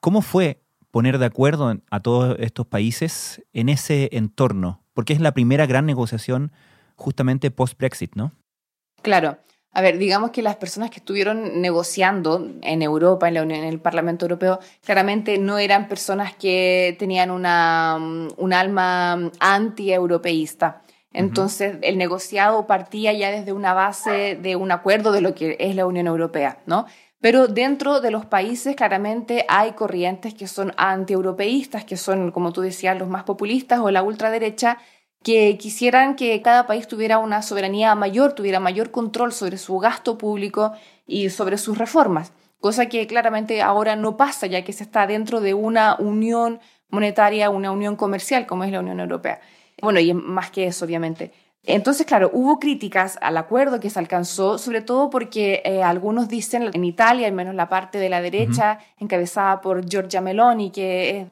¿Cómo 0.00 0.22
fue 0.22 0.62
poner 0.90 1.18
de 1.18 1.26
acuerdo 1.26 1.78
a 1.90 2.00
todos 2.00 2.36
estos 2.40 2.66
países 2.66 3.44
en 3.52 3.68
ese 3.68 4.08
entorno? 4.12 4.80
Porque 4.94 5.12
es 5.12 5.20
la 5.20 5.34
primera 5.34 5.66
gran 5.66 5.84
negociación 5.84 6.50
justamente 6.96 7.50
post-Brexit, 7.50 8.14
¿no? 8.14 8.32
Claro. 9.02 9.36
A 9.76 9.82
ver, 9.82 9.98
digamos 9.98 10.30
que 10.30 10.40
las 10.40 10.54
personas 10.54 10.90
que 10.90 11.00
estuvieron 11.00 11.60
negociando 11.60 12.48
en 12.62 12.80
Europa, 12.80 13.26
en, 13.26 13.34
la 13.34 13.42
Unión, 13.42 13.58
en 13.58 13.68
el 13.68 13.80
Parlamento 13.80 14.24
Europeo, 14.24 14.60
claramente 14.84 15.36
no 15.36 15.58
eran 15.58 15.88
personas 15.88 16.32
que 16.34 16.94
tenían 16.96 17.32
una, 17.32 17.98
un 18.36 18.52
alma 18.52 19.32
anti-europeísta. 19.40 20.82
Entonces, 21.12 21.76
el 21.82 21.98
negociado 21.98 22.68
partía 22.68 23.12
ya 23.12 23.32
desde 23.32 23.52
una 23.52 23.74
base 23.74 24.38
de 24.40 24.54
un 24.54 24.70
acuerdo 24.70 25.10
de 25.10 25.20
lo 25.20 25.34
que 25.34 25.56
es 25.58 25.74
la 25.74 25.86
Unión 25.86 26.06
Europea, 26.06 26.58
¿no? 26.66 26.86
Pero 27.20 27.48
dentro 27.48 28.00
de 28.00 28.10
los 28.10 28.26
países 28.26 28.76
claramente 28.76 29.46
hay 29.48 29.72
corrientes 29.72 30.34
que 30.34 30.46
son 30.46 30.72
anti-europeístas, 30.76 31.84
que 31.84 31.96
son, 31.96 32.30
como 32.32 32.52
tú 32.52 32.60
decías, 32.60 32.98
los 32.98 33.08
más 33.08 33.24
populistas 33.24 33.80
o 33.80 33.90
la 33.90 34.02
ultraderecha, 34.02 34.78
que 35.24 35.56
quisieran 35.58 36.14
que 36.16 36.40
cada 36.42 36.66
país 36.66 36.86
tuviera 36.86 37.18
una 37.18 37.42
soberanía 37.42 37.94
mayor, 37.94 38.34
tuviera 38.34 38.60
mayor 38.60 38.90
control 38.90 39.32
sobre 39.32 39.56
su 39.56 39.78
gasto 39.78 40.18
público 40.18 40.72
y 41.06 41.30
sobre 41.30 41.56
sus 41.56 41.78
reformas, 41.78 42.32
cosa 42.60 42.86
que 42.86 43.06
claramente 43.06 43.62
ahora 43.62 43.96
no 43.96 44.18
pasa 44.18 44.46
ya 44.46 44.62
que 44.62 44.74
se 44.74 44.84
está 44.84 45.06
dentro 45.06 45.40
de 45.40 45.54
una 45.54 45.96
unión 45.98 46.60
monetaria, 46.90 47.48
una 47.50 47.72
unión 47.72 47.96
comercial 47.96 48.46
como 48.46 48.64
es 48.64 48.70
la 48.70 48.80
Unión 48.80 49.00
Europea. 49.00 49.40
Bueno, 49.82 49.98
y 49.98 50.12
más 50.12 50.50
que 50.50 50.66
eso, 50.66 50.84
obviamente. 50.84 51.32
Entonces, 51.66 52.06
claro, 52.06 52.30
hubo 52.34 52.58
críticas 52.58 53.18
al 53.22 53.38
acuerdo 53.38 53.80
que 53.80 53.88
se 53.88 53.98
alcanzó, 53.98 54.58
sobre 54.58 54.82
todo 54.82 55.08
porque 55.08 55.62
eh, 55.64 55.82
algunos 55.82 56.28
dicen 56.28 56.70
en 56.70 56.84
Italia, 56.84 57.26
al 57.26 57.32
menos 57.32 57.54
la 57.54 57.70
parte 57.70 57.98
de 57.98 58.10
la 58.10 58.20
derecha, 58.20 58.78
encabezada 58.98 59.62
por 59.62 59.88
Giorgia 59.88 60.20
Meloni, 60.20 60.70
que 60.70 61.20
es 61.20 61.26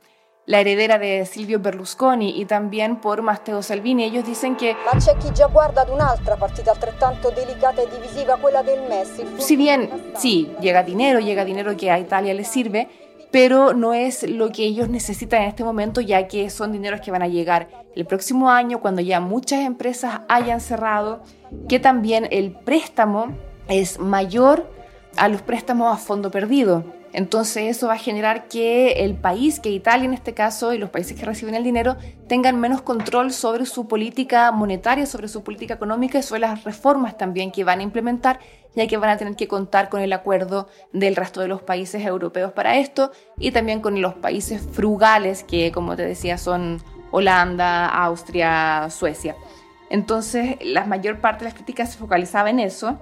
la 0.44 0.60
heredera 0.60 0.98
de 0.98 1.24
Silvio 1.24 1.60
Berlusconi 1.60 2.40
y 2.40 2.44
también 2.46 2.96
por 2.96 3.22
Matteo 3.22 3.62
Salvini. 3.62 4.04
Ellos 4.04 4.24
dicen 4.24 4.56
que... 4.56 4.74
Ma 4.92 4.98
c'è 4.98 5.16
chi 5.18 5.32
già 5.32 5.46
guarda 5.46 5.82
ad 5.82 5.88
un'altra 5.88 6.36
partita 6.36 6.72
altrettanto 6.72 7.30
delicata 7.30 7.82
e 7.82 7.88
divisiva, 7.88 8.36
quella 8.36 8.62
del 8.62 8.80
Messi. 8.88 9.24
Si 9.38 9.56
bien, 9.56 9.88
sí, 10.16 10.52
llega 10.60 10.82
dinero, 10.82 11.20
llega 11.20 11.44
dinero 11.44 11.76
que 11.76 11.90
a 11.90 11.98
Italia 11.98 12.34
le 12.34 12.44
sirve, 12.44 12.88
pero 13.30 13.72
no 13.72 13.94
es 13.94 14.28
lo 14.28 14.50
que 14.50 14.64
ellos 14.64 14.88
necesitan 14.88 15.42
en 15.42 15.48
este 15.48 15.64
momento, 15.64 16.00
ya 16.00 16.26
que 16.26 16.50
son 16.50 16.72
dineros 16.72 17.00
que 17.00 17.10
van 17.10 17.22
a 17.22 17.28
llegar 17.28 17.68
el 17.94 18.04
próximo 18.04 18.50
año, 18.50 18.80
cuando 18.80 19.00
ya 19.00 19.20
muchas 19.20 19.60
empresas 19.60 20.22
hayan 20.28 20.60
cerrado, 20.60 21.22
que 21.68 21.78
también 21.78 22.26
el 22.30 22.52
préstamo 22.52 23.36
es 23.68 23.98
mayor 23.98 24.66
a 25.16 25.28
los 25.28 25.42
préstamos 25.42 25.92
a 25.92 25.96
fondo 25.96 26.30
perdido. 26.30 26.84
Entonces 27.12 27.76
eso 27.76 27.88
va 27.88 27.94
a 27.94 27.98
generar 27.98 28.48
que 28.48 29.04
el 29.04 29.14
país, 29.14 29.60
que 29.60 29.70
Italia 29.70 30.06
en 30.06 30.14
este 30.14 30.32
caso 30.32 30.72
y 30.72 30.78
los 30.78 30.88
países 30.88 31.18
que 31.18 31.26
reciben 31.26 31.54
el 31.54 31.62
dinero, 31.62 31.96
tengan 32.26 32.58
menos 32.58 32.80
control 32.80 33.32
sobre 33.32 33.66
su 33.66 33.86
política 33.86 34.50
monetaria, 34.50 35.04
sobre 35.04 35.28
su 35.28 35.44
política 35.44 35.74
económica 35.74 36.18
y 36.18 36.22
sobre 36.22 36.40
las 36.40 36.64
reformas 36.64 37.18
también 37.18 37.52
que 37.52 37.64
van 37.64 37.80
a 37.80 37.82
implementar, 37.82 38.40
ya 38.74 38.86
que 38.86 38.96
van 38.96 39.10
a 39.10 39.18
tener 39.18 39.36
que 39.36 39.46
contar 39.46 39.90
con 39.90 40.00
el 40.00 40.12
acuerdo 40.14 40.68
del 40.94 41.14
resto 41.14 41.42
de 41.42 41.48
los 41.48 41.60
países 41.60 42.02
europeos 42.02 42.52
para 42.52 42.78
esto 42.78 43.12
y 43.38 43.50
también 43.50 43.80
con 43.82 44.00
los 44.00 44.14
países 44.14 44.66
frugales 44.72 45.44
que, 45.44 45.70
como 45.70 45.96
te 45.96 46.06
decía, 46.06 46.38
son 46.38 46.82
Holanda, 47.10 47.88
Austria, 47.88 48.88
Suecia. 48.88 49.36
Entonces, 49.90 50.56
la 50.62 50.86
mayor 50.86 51.20
parte 51.20 51.40
de 51.40 51.50
las 51.50 51.54
críticas 51.54 51.92
se 51.92 51.98
focalizaba 51.98 52.48
en 52.48 52.60
eso 52.60 52.98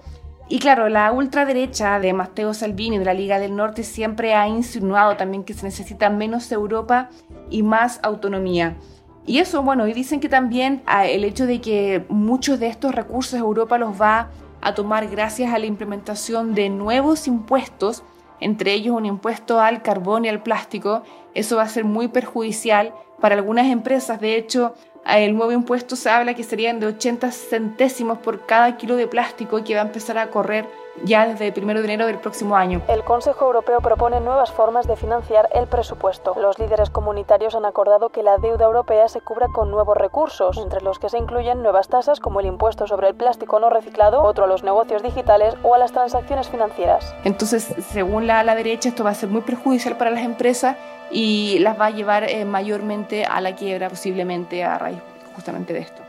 y 0.52 0.59
claro, 0.59 0.88
la 0.88 1.12
ultraderecha 1.12 2.00
de 2.00 2.12
Matteo 2.12 2.54
Salvini 2.54 2.99
de 2.99 3.04
la 3.04 3.14
Liga 3.14 3.38
del 3.38 3.54
Norte 3.54 3.85
siempre 3.85 4.35
ha 4.35 4.49
insinuado 4.49 5.16
también 5.16 5.45
que 5.45 5.54
se 5.54 5.64
necesita 5.64 6.11
menos 6.11 6.50
Europa 6.50 7.09
y 7.50 7.62
más 7.62 8.00
autonomía. 8.02 8.76
Y 9.25 9.38
eso, 9.38 9.62
bueno, 9.62 9.87
y 9.87 9.92
dicen 9.92 10.19
que 10.19 10.28
también 10.28 10.83
ah, 10.87 11.07
el 11.07 11.23
hecho 11.23 11.47
de 11.47 11.61
que 11.61 12.04
muchos 12.09 12.59
de 12.59 12.66
estos 12.66 12.92
recursos 12.92 13.38
Europa 13.38 13.78
los 13.78 14.00
va 14.00 14.30
a 14.61 14.75
tomar 14.75 15.07
gracias 15.07 15.54
a 15.54 15.59
la 15.61 15.66
implementación 15.66 16.52
de 16.57 16.69
nuevos 16.69 17.28
impuestos, 17.28 18.02
entre 18.40 18.73
ellos 18.73 18.97
un 18.97 19.07
impuesto 19.07 19.61
al 19.61 19.83
carbón 19.83 20.25
y 20.25 20.30
al 20.30 20.42
plástico, 20.42 21.04
eso 21.33 21.59
va 21.59 21.62
a 21.62 21.69
ser 21.69 21.85
muy 21.85 22.09
perjudicial 22.09 22.92
para 23.21 23.37
algunas 23.37 23.66
empresas. 23.69 24.21
De 24.21 24.37
hecho, 24.37 24.75
el 25.07 25.37
nuevo 25.37 25.52
impuesto 25.52 25.97
se 25.97 26.11
habla 26.11 26.35
que 26.35 26.45
serían 26.45 26.80
de 26.80 26.87
80 26.87 27.30
centésimos 27.33 28.19
por 28.19 28.47
cada 28.47 28.76
kilo 28.76 28.97
de 28.97 29.07
plástico 29.07 29.59
y 29.59 29.62
que 29.62 29.75
va 29.75 29.80
a 29.80 29.85
empezar 29.85 30.19
a 30.19 30.30
correr 30.30 30.69
ya 31.04 31.26
desde 31.26 31.49
el 31.49 31.64
1 31.64 31.75
de 31.75 31.85
enero 31.85 32.07
del 32.07 32.19
próximo 32.19 32.57
año. 32.57 32.83
El 32.88 33.04
Consejo 33.04 33.47
Europeo 33.47 33.80
propone 33.80 34.21
nuevas 34.21 34.52
formas 34.52 34.87
de 34.87 34.97
financiar 34.97 35.49
el 35.54 35.66
presupuesto. 35.66 36.35
Los 36.38 36.59
líderes 36.59 36.90
comunitarios 36.90 37.54
han 37.54 37.64
acordado 37.64 38.11
que 38.11 38.23
la 38.23 38.37
deuda 38.38 38.66
europea 38.66 39.09
se 39.09 39.21
cubra 39.21 39.49
con 39.49 39.71
nuevos 39.71 39.97
recursos, 39.97 40.59
entre 40.59 40.83
los 40.83 40.99
que 40.99 41.09
se 41.09 41.19
incluyen 41.19 41.62
nuevas 41.62 41.88
tasas 41.88 42.21
como 42.21 42.40
el 42.40 42.47
impuesto 42.47 42.87
sobre 42.87 43.09
el 43.09 43.14
plástico 43.14 43.61
no 43.61 43.71
reciclado, 43.71 44.23
otro 44.23 44.45
a 44.45 44.49
los 44.49 44.62
negocios 44.62 45.02
digitales 45.02 45.54
o 45.62 45.75
a 45.75 45.78
las 45.78 45.92
transacciones 45.92 46.49
financieras. 46.49 47.14
Entonces, 47.25 47.75
según 47.90 48.26
la, 48.26 48.42
la 48.42 48.54
derecha, 48.54 48.88
esto 48.90 49.04
va 49.04 49.11
a 49.11 49.14
ser 49.14 49.28
muy 49.28 49.42
perjudicial 49.42 49.97
para 49.97 50.11
las 50.11 50.25
empresas 50.25 50.76
y 51.11 51.59
las 51.61 51.79
va 51.79 51.87
a 51.87 51.90
llevar 51.90 52.25
eh, 52.25 52.45
mayormente 52.45 53.25
a 53.25 53.40
la 53.40 53.57
quiebra, 53.57 53.88
posiblemente 53.88 54.64
a 54.64 54.79
raíz 54.79 54.99
justamente 55.35 55.73
de 55.73 55.81
esto. 55.81 56.02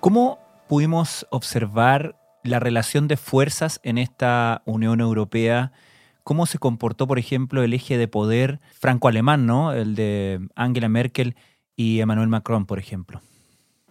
¿Cómo 0.00 0.38
pudimos 0.68 1.26
observar 1.30 2.16
la 2.42 2.58
relación 2.58 3.08
de 3.08 3.16
fuerzas 3.16 3.80
en 3.82 3.98
esta 3.98 4.62
Unión 4.64 5.00
Europea? 5.00 5.72
¿Cómo 6.22 6.46
se 6.46 6.58
comportó, 6.58 7.06
por 7.06 7.18
ejemplo, 7.18 7.62
el 7.62 7.74
eje 7.74 7.98
de 7.98 8.08
poder 8.08 8.60
franco-alemán, 8.78 9.46
¿no? 9.46 9.72
El 9.72 9.94
de 9.94 10.40
Angela 10.54 10.88
Merkel 10.88 11.36
y 11.76 12.00
Emmanuel 12.00 12.28
Macron, 12.28 12.66
por 12.66 12.78
ejemplo. 12.78 13.20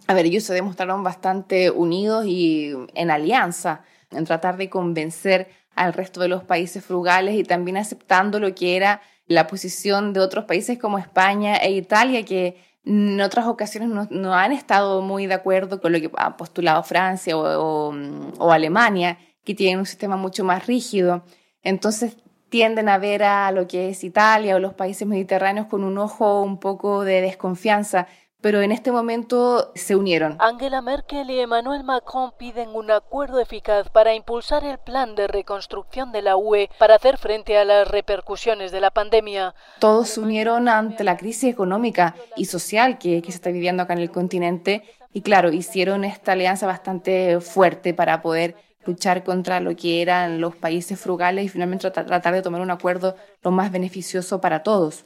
A 0.07 0.13
ver, 0.13 0.25
ellos 0.25 0.43
se 0.43 0.53
demostraron 0.53 1.03
bastante 1.03 1.69
unidos 1.69 2.25
y 2.25 2.73
en 2.95 3.11
alianza 3.11 3.81
en 4.11 4.25
tratar 4.25 4.57
de 4.57 4.69
convencer 4.69 5.49
al 5.79 5.93
resto 5.93 6.19
de 6.19 6.27
los 6.27 6.43
países 6.43 6.83
frugales 6.83 7.35
y 7.35 7.43
también 7.43 7.77
aceptando 7.77 8.39
lo 8.39 8.53
que 8.53 8.75
era 8.75 9.01
la 9.27 9.47
posición 9.47 10.11
de 10.11 10.19
otros 10.19 10.43
países 10.43 10.77
como 10.77 10.97
España 10.97 11.55
e 11.55 11.71
Italia, 11.71 12.25
que 12.25 12.61
en 12.83 13.21
otras 13.21 13.45
ocasiones 13.45 14.09
no, 14.09 14.33
han 14.33 14.51
estado 14.51 15.01
muy 15.01 15.25
de 15.25 15.35
acuerdo 15.35 15.79
con 15.79 15.93
lo 15.93 15.99
que 16.01 16.11
ha 16.17 16.35
postulado 16.35 16.83
Francia 16.83 17.37
o, 17.37 17.93
o, 18.39 18.51
Alemania, 18.51 19.17
que 19.45 19.55
tienen 19.55 19.79
un 19.79 19.85
sistema 19.85 20.17
mucho 20.17 20.43
más 20.43 20.67
rígido. 20.67 21.23
Entonces 21.61 22.17
tienden 22.49 22.89
a 22.89 22.97
ver 22.97 23.23
a 23.23 23.51
lo 23.51 23.67
que 23.67 23.89
es 23.89 24.03
Italia 24.03 24.55
o 24.55 24.59
los 24.59 24.73
países 24.73 25.07
mediterráneos 25.07 25.67
con 25.67 25.83
un 25.83 25.97
ojo 25.97 26.41
un 26.41 26.59
poco 26.59 27.05
de 27.05 27.21
desconfianza 27.21 28.07
pero 28.41 28.61
en 28.61 28.71
este 28.71 28.91
momento 28.91 29.71
se 29.75 29.95
unieron. 29.95 30.37
Angela 30.39 30.81
Merkel 30.81 31.29
y 31.29 31.39
Emmanuel 31.39 31.83
Macron 31.83 32.31
piden 32.37 32.69
un 32.69 32.91
acuerdo 32.91 33.39
eficaz 33.39 33.89
para 33.89 34.13
impulsar 34.13 34.63
el 34.63 34.77
plan 34.77 35.15
de 35.15 35.27
reconstrucción 35.27 36.11
de 36.11 36.21
la 36.21 36.37
UE 36.37 36.69
para 36.77 36.95
hacer 36.95 37.17
frente 37.17 37.57
a 37.57 37.65
las 37.65 37.87
repercusiones 37.87 38.71
de 38.71 38.81
la 38.81 38.91
pandemia. 38.91 39.53
Todos 39.79 40.09
se 40.09 40.19
unieron 40.21 40.69
ante 40.69 41.03
la 41.03 41.17
crisis 41.17 41.51
económica 41.51 42.15
y 42.35 42.45
social 42.45 42.97
que, 42.97 43.21
que 43.21 43.31
se 43.31 43.37
está 43.37 43.49
viviendo 43.49 43.83
acá 43.83 43.93
en 43.93 43.99
el 43.99 44.11
continente 44.11 44.83
y 45.11 45.21
claro, 45.21 45.51
hicieron 45.51 46.05
esta 46.05 46.33
alianza 46.33 46.67
bastante 46.67 47.39
fuerte 47.41 47.93
para 47.93 48.21
poder 48.21 48.55
luchar 48.85 49.23
contra 49.23 49.59
lo 49.59 49.75
que 49.75 50.01
eran 50.01 50.39
los 50.39 50.55
países 50.55 50.99
frugales 50.99 51.45
y 51.45 51.49
finalmente 51.49 51.89
tratar 51.91 52.33
de 52.33 52.41
tomar 52.41 52.61
un 52.61 52.71
acuerdo 52.71 53.15
lo 53.43 53.51
más 53.51 53.71
beneficioso 53.71 54.39
para 54.39 54.63
todos. 54.63 55.05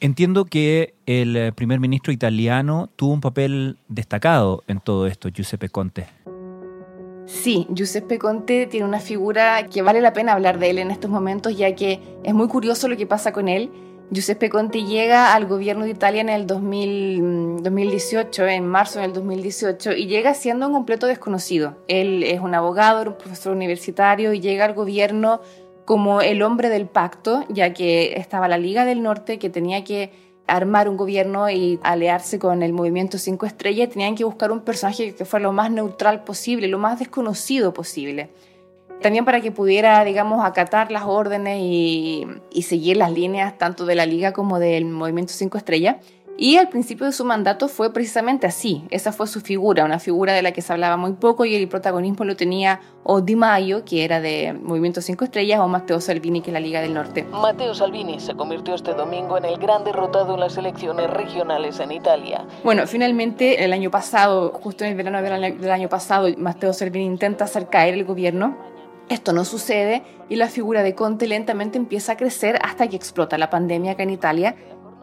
Entiendo 0.00 0.44
que 0.44 0.94
el 1.06 1.36
eh, 1.36 1.52
primer 1.52 1.80
ministro 1.80 2.12
italiano 2.12 2.90
tuvo 2.96 3.12
un 3.12 3.20
papel 3.20 3.78
destacado 3.88 4.62
en 4.66 4.80
todo 4.80 5.06
esto, 5.06 5.28
Giuseppe 5.28 5.68
Conte. 5.68 6.06
Sí, 7.26 7.66
Giuseppe 7.70 8.18
Conte 8.18 8.66
tiene 8.66 8.86
una 8.86 9.00
figura 9.00 9.66
que 9.68 9.80
vale 9.82 10.00
la 10.02 10.12
pena 10.12 10.32
hablar 10.32 10.58
de 10.58 10.70
él 10.70 10.78
en 10.78 10.90
estos 10.90 11.10
momentos, 11.10 11.56
ya 11.56 11.74
que 11.74 12.00
es 12.22 12.34
muy 12.34 12.48
curioso 12.48 12.86
lo 12.88 12.96
que 12.96 13.06
pasa 13.06 13.32
con 13.32 13.48
él. 13.48 13.70
Giuseppe 14.10 14.50
Conte 14.50 14.84
llega 14.84 15.34
al 15.34 15.46
gobierno 15.46 15.84
de 15.84 15.90
Italia 15.90 16.20
en 16.20 16.28
el 16.28 16.46
2018, 16.46 18.42
mm, 18.42 18.48
en 18.48 18.66
marzo 18.66 19.00
del 19.00 19.14
2018, 19.14 19.92
y 19.92 20.06
llega 20.06 20.34
siendo 20.34 20.66
un 20.66 20.74
completo 20.74 21.06
desconocido. 21.06 21.78
Él 21.88 22.22
es 22.22 22.40
un 22.40 22.54
abogado, 22.54 23.10
un 23.10 23.16
profesor 23.16 23.56
universitario, 23.56 24.34
y 24.34 24.40
llega 24.40 24.66
al 24.66 24.74
gobierno 24.74 25.40
como 25.84 26.20
el 26.20 26.42
hombre 26.42 26.68
del 26.68 26.86
pacto, 26.86 27.44
ya 27.48 27.72
que 27.74 28.14
estaba 28.16 28.48
la 28.48 28.58
Liga 28.58 28.84
del 28.84 29.02
Norte 29.02 29.38
que 29.38 29.50
tenía 29.50 29.84
que 29.84 30.10
armar 30.46 30.88
un 30.88 30.96
gobierno 30.96 31.48
y 31.48 31.78
aliarse 31.82 32.38
con 32.38 32.62
el 32.62 32.72
movimiento 32.72 33.18
Cinco 33.18 33.46
Estrellas, 33.46 33.90
tenían 33.90 34.14
que 34.14 34.24
buscar 34.24 34.52
un 34.52 34.60
personaje 34.60 35.14
que 35.14 35.24
fuera 35.24 35.44
lo 35.44 35.52
más 35.52 35.70
neutral 35.70 36.24
posible, 36.24 36.68
lo 36.68 36.78
más 36.78 36.98
desconocido 36.98 37.72
posible. 37.72 38.30
también 39.02 39.24
para 39.26 39.40
que 39.42 39.50
pudiera, 39.50 40.02
digamos, 40.04 40.44
acatar 40.44 40.90
las 40.90 41.02
órdenes 41.04 41.58
y, 41.60 42.26
y 42.50 42.62
seguir 42.62 42.96
las 42.96 43.12
líneas 43.12 43.58
tanto 43.58 43.84
de 43.84 43.94
la 43.94 44.06
Liga 44.06 44.32
como 44.32 44.58
del 44.58 44.86
Movimiento 44.86 45.32
5 45.34 45.58
Estrellas. 45.58 45.96
Y 46.36 46.56
al 46.56 46.68
principio 46.68 47.06
de 47.06 47.12
su 47.12 47.24
mandato 47.24 47.68
fue 47.68 47.92
precisamente 47.92 48.48
así, 48.48 48.84
esa 48.90 49.12
fue 49.12 49.28
su 49.28 49.40
figura, 49.40 49.84
una 49.84 50.00
figura 50.00 50.32
de 50.32 50.42
la 50.42 50.50
que 50.50 50.62
se 50.62 50.72
hablaba 50.72 50.96
muy 50.96 51.12
poco 51.12 51.44
y 51.44 51.54
el 51.54 51.68
protagonismo 51.68 52.24
lo 52.24 52.34
tenía 52.34 52.80
o 53.04 53.20
Di 53.20 53.36
Maio, 53.36 53.84
que 53.84 54.04
era 54.04 54.20
de 54.20 54.52
Movimiento 54.52 55.00
5 55.00 55.24
Estrellas, 55.24 55.60
o 55.60 55.68
Matteo 55.68 56.00
Salvini, 56.00 56.40
que 56.40 56.50
es 56.50 56.54
la 56.54 56.58
Liga 56.58 56.80
del 56.80 56.92
Norte. 56.92 57.22
Matteo 57.22 57.72
Salvini 57.72 58.18
se 58.18 58.34
convirtió 58.34 58.74
este 58.74 58.94
domingo 58.94 59.38
en 59.38 59.44
el 59.44 59.58
gran 59.58 59.84
derrotado 59.84 60.34
en 60.34 60.40
las 60.40 60.56
elecciones 60.56 61.08
regionales 61.08 61.78
en 61.78 61.92
Italia. 61.92 62.44
Bueno, 62.64 62.86
finalmente 62.88 63.64
el 63.64 63.72
año 63.72 63.92
pasado, 63.92 64.50
justo 64.54 64.84
en 64.84 64.90
el 64.90 64.96
verano 64.96 65.22
del 65.22 65.70
año 65.70 65.88
pasado, 65.88 66.28
Matteo 66.36 66.72
Salvini 66.72 67.04
intenta 67.04 67.44
hacer 67.44 67.68
caer 67.68 67.94
el 67.94 68.04
gobierno. 68.04 68.56
Esto 69.08 69.32
no 69.32 69.44
sucede 69.44 70.02
y 70.28 70.36
la 70.36 70.48
figura 70.48 70.82
de 70.82 70.94
Conte 70.94 71.28
lentamente 71.28 71.78
empieza 71.78 72.12
a 72.12 72.16
crecer 72.16 72.58
hasta 72.62 72.88
que 72.88 72.96
explota 72.96 73.36
la 73.38 73.50
pandemia 73.50 73.92
acá 73.92 74.02
en 74.02 74.10
Italia 74.10 74.56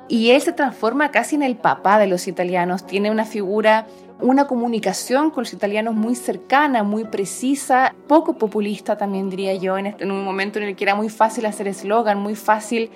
y 0.08 0.31
él 0.31 0.41
se 0.41 0.53
transforma 0.53 1.12
casi 1.12 1.36
en 1.36 1.43
el 1.43 1.55
papá 1.55 1.98
de 1.98 2.08
los 2.08 2.27
italianos. 2.27 2.86
Tiene 2.86 3.12
una 3.12 3.25
figura, 3.25 3.88
una 4.20 4.46
comunicación 4.46 5.31
con 5.31 5.43
los 5.43 5.53
italianos 5.53 5.96
muy 5.96 6.15
cercana, 6.15 6.84
muy 6.84 7.05
precisa, 7.05 7.96
poco 8.08 8.34
populista 8.34 8.98
también 8.98 9.29
diría 9.29 9.53
yo, 9.55 9.77
en, 9.77 9.88
este, 9.88 10.03
en 10.03 10.12
un 10.12 10.24
momento 10.24 10.60
en 10.60 10.65
el 10.65 10.75
que 10.75 10.84
era 10.84 10.96
muy 10.96 11.10
fácil 11.10 11.46
hacer 11.46 11.67
eslogan, 11.67 12.20
muy 12.20 12.36
fácil 12.36 12.91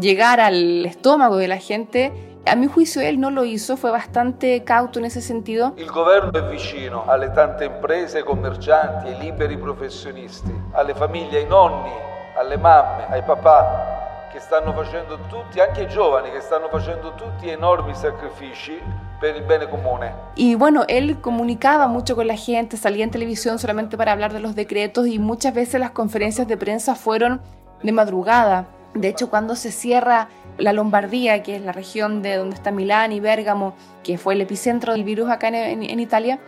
llegar 0.00 0.40
al 0.40 0.84
estómago 0.84 1.36
de 1.36 1.48
la 1.48 1.56
gente. 1.58 2.12
A 2.46 2.54
mi 2.54 2.66
juicio 2.66 3.02
él 3.02 3.20
no 3.20 3.30
lo 3.30 3.44
hizo, 3.44 3.76
fue 3.76 3.90
bastante 3.90 4.62
cauto 4.64 4.98
en 4.98 5.06
ese 5.06 5.20
sentido. 5.20 5.74
Il 5.76 5.90
governo 5.90 6.32
è 6.32 6.50
vicino 6.50 7.04
alle 7.06 7.30
tante 7.32 7.64
imprese, 7.64 8.22
commercianti, 8.22 9.08
ai 9.08 9.18
liberi 9.18 9.56
professionisti, 9.58 10.52
alle 10.72 10.94
famiglie, 10.94 11.38
ai 11.38 11.46
nonni, 11.46 11.92
alle 12.38 12.56
mamme, 12.56 13.06
ai 13.10 13.22
papà 13.22 14.07
che 14.38 14.44
stanno 14.44 14.72
facendo 14.72 15.18
tutti, 15.28 15.58
anche 15.58 15.82
i 15.82 15.88
giovani 15.88 16.30
che 16.30 16.40
stanno 16.40 16.68
facendo 16.68 17.12
tutti 17.14 17.48
enormi 17.48 17.92
sacrifici 17.94 18.80
per 19.18 19.34
il 19.34 19.42
bene 19.42 19.68
comune. 19.68 20.14
Y 20.36 20.54
bueno, 20.54 20.84
él 20.86 21.20
comunicaba 21.20 21.88
mucho 21.88 22.14
con 22.14 22.28
la 22.28 22.36
gente, 22.36 22.76
salía 22.76 23.02
en 23.02 23.10
televisión 23.10 23.58
solamente 23.58 23.96
para 23.96 24.12
hablar 24.12 24.32
de 24.32 24.38
los 24.38 24.54
decretos 24.54 25.08
y 25.08 25.18
muchas 25.18 25.54
veces 25.54 25.80
las 25.80 25.90
conferencias 25.90 26.46
de 26.46 26.56
prensa 26.56 26.94
fueron 26.94 27.40
de 27.82 27.90
madrugada. 27.90 28.68
De 28.94 29.08
hecho, 29.08 29.28
cuando 29.28 29.56
se 29.56 29.72
cierra 29.72 30.28
la 30.56 30.72
Lombardía, 30.72 31.42
que 31.42 31.56
es 31.56 31.62
la 31.62 31.72
región 31.72 32.22
de 32.22 32.36
donde 32.36 32.54
está 32.54 32.70
Milán 32.70 33.10
y 33.10 33.20
Bérgamo, 33.20 33.74
que 34.04 34.18
fue 34.18 34.34
el 34.34 34.40
epicentro 34.40 34.92
del 34.92 35.02
virus 35.02 35.30
acá 35.30 35.48
en, 35.48 35.56
en, 35.56 35.82
en 35.82 36.00
Italia, 36.00 36.38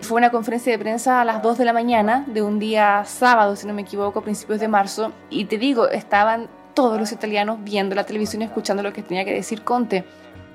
fue 0.00 0.16
una 0.16 0.30
conferencia 0.30 0.72
de 0.72 0.78
prensa 0.78 1.20
a 1.20 1.24
las 1.24 1.42
2 1.42 1.58
de 1.58 1.64
la 1.66 1.72
mañana 1.74 2.24
de 2.26 2.42
un 2.42 2.58
día 2.58 3.04
sábado, 3.04 3.54
si 3.54 3.66
no 3.66 3.74
me 3.74 3.82
equivoco, 3.82 4.22
principios 4.22 4.60
de 4.60 4.68
marzo. 4.68 5.12
Y 5.30 5.44
te 5.44 5.56
digo, 5.56 5.88
estaban 5.88 6.48
todos 6.74 6.98
los 6.98 7.12
italianos 7.12 7.58
viendo 7.62 7.94
la 7.94 8.04
televisión 8.04 8.42
y 8.42 8.46
escuchando 8.46 8.82
lo 8.82 8.92
que 8.92 9.02
tenía 9.02 9.24
que 9.24 9.32
decir 9.32 9.62
Conte. 9.62 10.04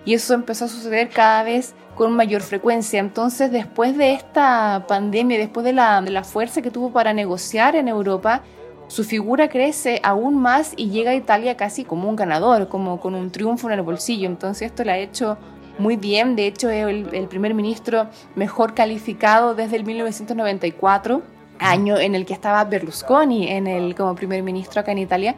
Y 0.05 0.13
eso 0.13 0.33
empezó 0.33 0.65
a 0.65 0.67
suceder 0.67 1.09
cada 1.09 1.43
vez 1.43 1.73
con 1.95 2.13
mayor 2.13 2.41
frecuencia. 2.41 2.99
Entonces, 2.99 3.51
después 3.51 3.97
de 3.97 4.13
esta 4.13 4.85
pandemia, 4.87 5.37
después 5.37 5.65
de 5.65 5.73
la, 5.73 6.01
de 6.01 6.11
la 6.11 6.23
fuerza 6.23 6.61
que 6.61 6.71
tuvo 6.71 6.91
para 6.91 7.13
negociar 7.13 7.75
en 7.75 7.87
Europa, 7.87 8.43
su 8.87 9.03
figura 9.03 9.49
crece 9.49 9.99
aún 10.03 10.37
más 10.41 10.73
y 10.75 10.89
llega 10.89 11.11
a 11.11 11.15
Italia 11.15 11.57
casi 11.57 11.83
como 11.83 12.09
un 12.09 12.15
ganador, 12.15 12.69
como 12.69 12.99
con 12.99 13.15
un 13.15 13.31
triunfo 13.31 13.67
en 13.67 13.73
el 13.73 13.81
bolsillo. 13.81 14.27
Entonces, 14.27 14.67
esto 14.67 14.83
le 14.83 14.91
ha 14.91 14.97
hecho 14.97 15.37
muy 15.77 15.97
bien. 15.97 16.35
De 16.35 16.47
hecho, 16.47 16.69
es 16.69 16.87
el, 16.87 17.13
el 17.13 17.27
primer 17.27 17.53
ministro 17.53 18.07
mejor 18.35 18.73
calificado 18.73 19.53
desde 19.53 19.75
el 19.75 19.83
1994, 19.83 21.21
año 21.59 21.97
en 21.97 22.15
el 22.15 22.25
que 22.25 22.33
estaba 22.33 22.63
Berlusconi 22.63 23.49
en 23.49 23.67
el, 23.67 23.93
como 23.93 24.15
primer 24.15 24.41
ministro 24.43 24.81
acá 24.81 24.91
en 24.91 24.99
Italia. 24.99 25.35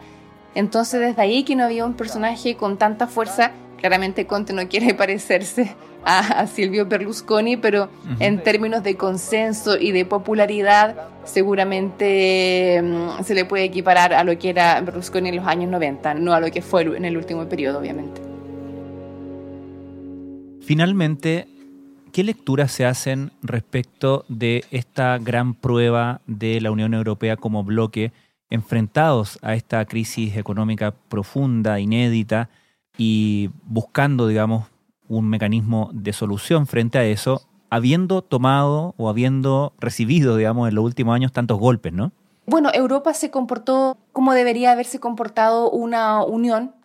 Entonces 0.56 1.00
desde 1.00 1.22
ahí 1.22 1.44
que 1.44 1.56
no 1.56 1.64
había 1.64 1.86
un 1.86 1.94
personaje 1.94 2.56
con 2.56 2.78
tanta 2.78 3.08
fuerza, 3.08 3.52
claramente 3.78 4.26
Conte 4.26 4.54
no 4.54 4.68
quiere 4.68 4.94
parecerse 4.96 5.76
a, 6.04 6.20
a 6.42 6.48
Silvio 6.48 6.86
Berlusconi, 6.86 7.58
pero 7.58 7.84
uh 7.84 8.10
-huh. 8.10 8.18
en 8.20 8.44
términos 8.44 8.84
de 8.84 8.96
consenso 8.96 9.78
y 9.78 9.92
de 9.92 10.06
popularidad 10.06 10.96
seguramente 11.24 12.80
um, 12.82 13.24
se 13.24 13.36
le 13.36 13.46
puede 13.46 13.66
equiparar 13.66 14.14
a 14.14 14.24
lo 14.24 14.38
que 14.38 14.50
era 14.50 14.82
Berlusconi 14.82 15.30
en 15.30 15.36
los 15.38 15.48
años 15.48 15.70
90, 15.70 16.16
no 16.16 16.34
a 16.34 16.40
lo 16.40 16.50
que 16.52 16.62
fue 16.62 16.84
en 16.84 17.06
el 17.06 17.18
último 17.18 17.48
periodo, 17.48 17.80
obviamente. 17.80 18.22
Finalmente, 20.62 21.48
¿qué 22.12 22.24
lecturas 22.24 22.72
se 22.72 22.86
hacen 22.86 23.32
respecto 23.42 24.26
de 24.30 24.64
esta 24.72 25.18
gran 25.18 25.54
prueba 25.54 26.22
de 26.28 26.62
la 26.62 26.72
Unión 26.72 26.94
Europea 26.94 27.36
como 27.36 27.64
bloque? 27.64 28.12
Enfrentados 28.52 29.40
a 29.42 29.56
esta 29.56 29.84
crisis 29.86 30.38
económica 30.38 30.94
profunda, 31.10 31.80
inédita, 31.80 32.50
y 32.98 33.50
buscando, 33.66 34.28
digamos, 34.28 34.68
un 35.08 35.28
mecanismo 35.30 35.90
de 35.94 36.14
solución 36.14 36.68
frente 36.68 37.00
a 37.00 37.06
eso, 37.06 37.42
habiendo 37.70 38.22
tomado 38.22 38.94
o 38.98 39.10
habiendo 39.10 39.74
recibido, 39.80 40.36
digamos, 40.38 40.70
en 40.70 40.76
los 40.76 40.86
últimos 40.86 41.16
años 41.16 41.32
tantos 41.32 41.58
golpes, 41.58 41.94
¿no? 41.94 42.12
Bueno, 42.46 42.70
Europa 42.74 43.14
se 43.14 43.32
comportó 43.32 43.98
como 44.12 44.34
debería 44.34 44.72
haberse 44.72 45.00
comportado 45.00 45.72
una 45.72 46.24
unión. 46.24 46.76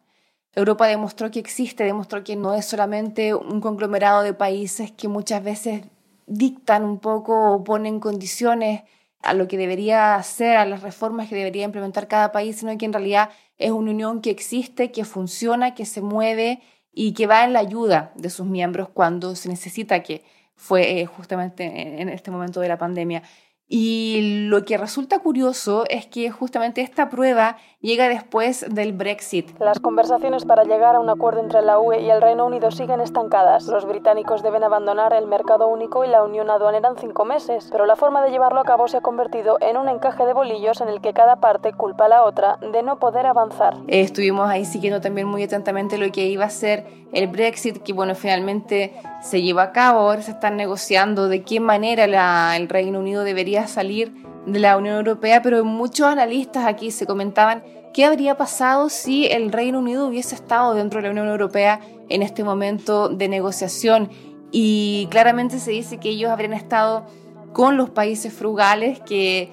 Europa 0.54 0.86
demostró 0.86 1.30
que 1.30 1.40
existe, 1.40 1.84
demostró 1.84 2.24
que 2.24 2.36
no 2.36 2.54
es 2.54 2.64
solamente 2.64 3.34
un 3.34 3.60
conglomerado 3.60 4.22
de 4.22 4.32
países 4.32 4.92
que 4.92 5.08
muchas 5.08 5.42
veces 5.42 5.84
dictan 6.26 6.84
un 6.84 6.98
poco 6.98 7.52
o 7.52 7.64
ponen 7.64 8.00
condiciones 8.00 8.82
a 9.22 9.34
lo 9.34 9.48
que 9.48 9.56
debería 9.56 10.14
hacer, 10.14 10.56
a 10.56 10.66
las 10.66 10.82
reformas 10.82 11.28
que 11.28 11.34
debería 11.34 11.64
implementar 11.64 12.08
cada 12.08 12.32
país, 12.32 12.58
sino 12.58 12.76
que 12.78 12.86
en 12.86 12.92
realidad 12.92 13.30
es 13.58 13.70
una 13.70 13.90
unión 13.90 14.20
que 14.20 14.30
existe, 14.30 14.92
que 14.92 15.04
funciona, 15.04 15.74
que 15.74 15.86
se 15.86 16.02
mueve 16.02 16.60
y 16.92 17.12
que 17.12 17.26
va 17.26 17.44
en 17.44 17.52
la 17.52 17.60
ayuda 17.60 18.12
de 18.14 18.30
sus 18.30 18.46
miembros 18.46 18.88
cuando 18.88 19.34
se 19.34 19.48
necesita, 19.48 20.02
que 20.02 20.24
fue 20.54 21.00
eh, 21.00 21.06
justamente 21.06 22.00
en 22.00 22.08
este 22.08 22.30
momento 22.30 22.60
de 22.60 22.68
la 22.68 22.78
pandemia. 22.78 23.22
Y 23.68 24.46
lo 24.48 24.64
que 24.64 24.78
resulta 24.78 25.18
curioso 25.18 25.84
es 25.88 26.06
que 26.06 26.30
justamente 26.30 26.82
esta 26.82 27.08
prueba 27.08 27.56
llega 27.80 28.08
después 28.08 28.64
del 28.68 28.92
Brexit. 28.92 29.58
Las 29.58 29.80
conversaciones 29.80 30.44
para 30.44 30.62
llegar 30.62 30.94
a 30.94 31.00
un 31.00 31.08
acuerdo 31.08 31.40
entre 31.40 31.62
la 31.62 31.80
UE 31.80 32.00
y 32.02 32.10
el 32.10 32.22
Reino 32.22 32.46
Unido 32.46 32.70
siguen 32.70 33.00
estancadas. 33.00 33.66
Los 33.66 33.84
británicos 33.84 34.44
deben 34.44 34.62
abandonar 34.62 35.12
el 35.12 35.26
mercado 35.26 35.66
único 35.66 36.04
y 36.04 36.08
la 36.08 36.22
unión 36.22 36.48
aduanera 36.48 36.90
en 36.90 36.96
cinco 36.96 37.24
meses, 37.24 37.68
pero 37.72 37.86
la 37.86 37.96
forma 37.96 38.22
de 38.22 38.30
llevarlo 38.30 38.60
a 38.60 38.64
cabo 38.64 38.86
se 38.86 38.98
ha 38.98 39.00
convertido 39.00 39.58
en 39.60 39.76
un 39.76 39.88
encaje 39.88 40.24
de 40.24 40.32
bolillos 40.32 40.80
en 40.80 40.88
el 40.88 41.00
que 41.00 41.12
cada 41.12 41.36
parte 41.36 41.72
culpa 41.72 42.04
a 42.04 42.08
la 42.08 42.24
otra 42.24 42.58
de 42.60 42.82
no 42.84 43.00
poder 43.00 43.26
avanzar. 43.26 43.74
Eh, 43.88 44.00
estuvimos 44.00 44.48
ahí 44.48 44.64
siguiendo 44.64 45.00
también 45.00 45.26
muy 45.26 45.42
atentamente 45.42 45.98
lo 45.98 46.10
que 46.12 46.26
iba 46.26 46.44
a 46.44 46.50
ser 46.50 46.86
el 47.12 47.26
Brexit, 47.28 47.82
que 47.82 47.92
bueno, 47.92 48.14
finalmente 48.14 48.94
se 49.22 49.42
lleva 49.42 49.64
a 49.64 49.72
cabo, 49.72 50.00
ahora 50.00 50.22
se 50.22 50.32
están 50.32 50.56
negociando 50.56 51.28
de 51.28 51.42
qué 51.42 51.60
manera 51.60 52.56
el 52.56 52.68
Reino 52.68 53.00
Unido 53.00 53.24
debería 53.24 53.66
salir 53.66 54.14
de 54.46 54.60
la 54.60 54.76
Unión 54.76 54.96
Europea, 54.96 55.42
pero 55.42 55.64
muchos 55.64 56.06
analistas 56.06 56.66
aquí 56.66 56.90
se 56.90 57.06
comentaban 57.06 57.64
qué 57.92 58.04
habría 58.04 58.36
pasado 58.36 58.88
si 58.88 59.26
el 59.26 59.50
Reino 59.52 59.80
Unido 59.80 60.06
hubiese 60.06 60.34
estado 60.34 60.74
dentro 60.74 61.00
de 61.00 61.04
la 61.08 61.10
Unión 61.12 61.28
Europea 61.28 61.80
en 62.08 62.22
este 62.22 62.44
momento 62.44 63.08
de 63.08 63.28
negociación. 63.28 64.10
Y 64.52 65.08
claramente 65.10 65.58
se 65.58 65.72
dice 65.72 65.98
que 65.98 66.10
ellos 66.10 66.30
habrían 66.30 66.52
estado 66.52 67.06
con 67.52 67.76
los 67.76 67.90
países 67.90 68.32
frugales, 68.32 69.00
que 69.00 69.50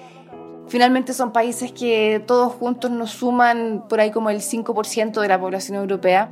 finalmente 0.68 1.12
son 1.14 1.32
países 1.32 1.72
que 1.72 2.22
todos 2.24 2.52
juntos 2.52 2.90
nos 2.90 3.10
suman 3.10 3.84
por 3.88 4.00
ahí 4.00 4.10
como 4.10 4.30
el 4.30 4.40
5% 4.40 5.20
de 5.20 5.28
la 5.28 5.40
población 5.40 5.78
europea 5.78 6.30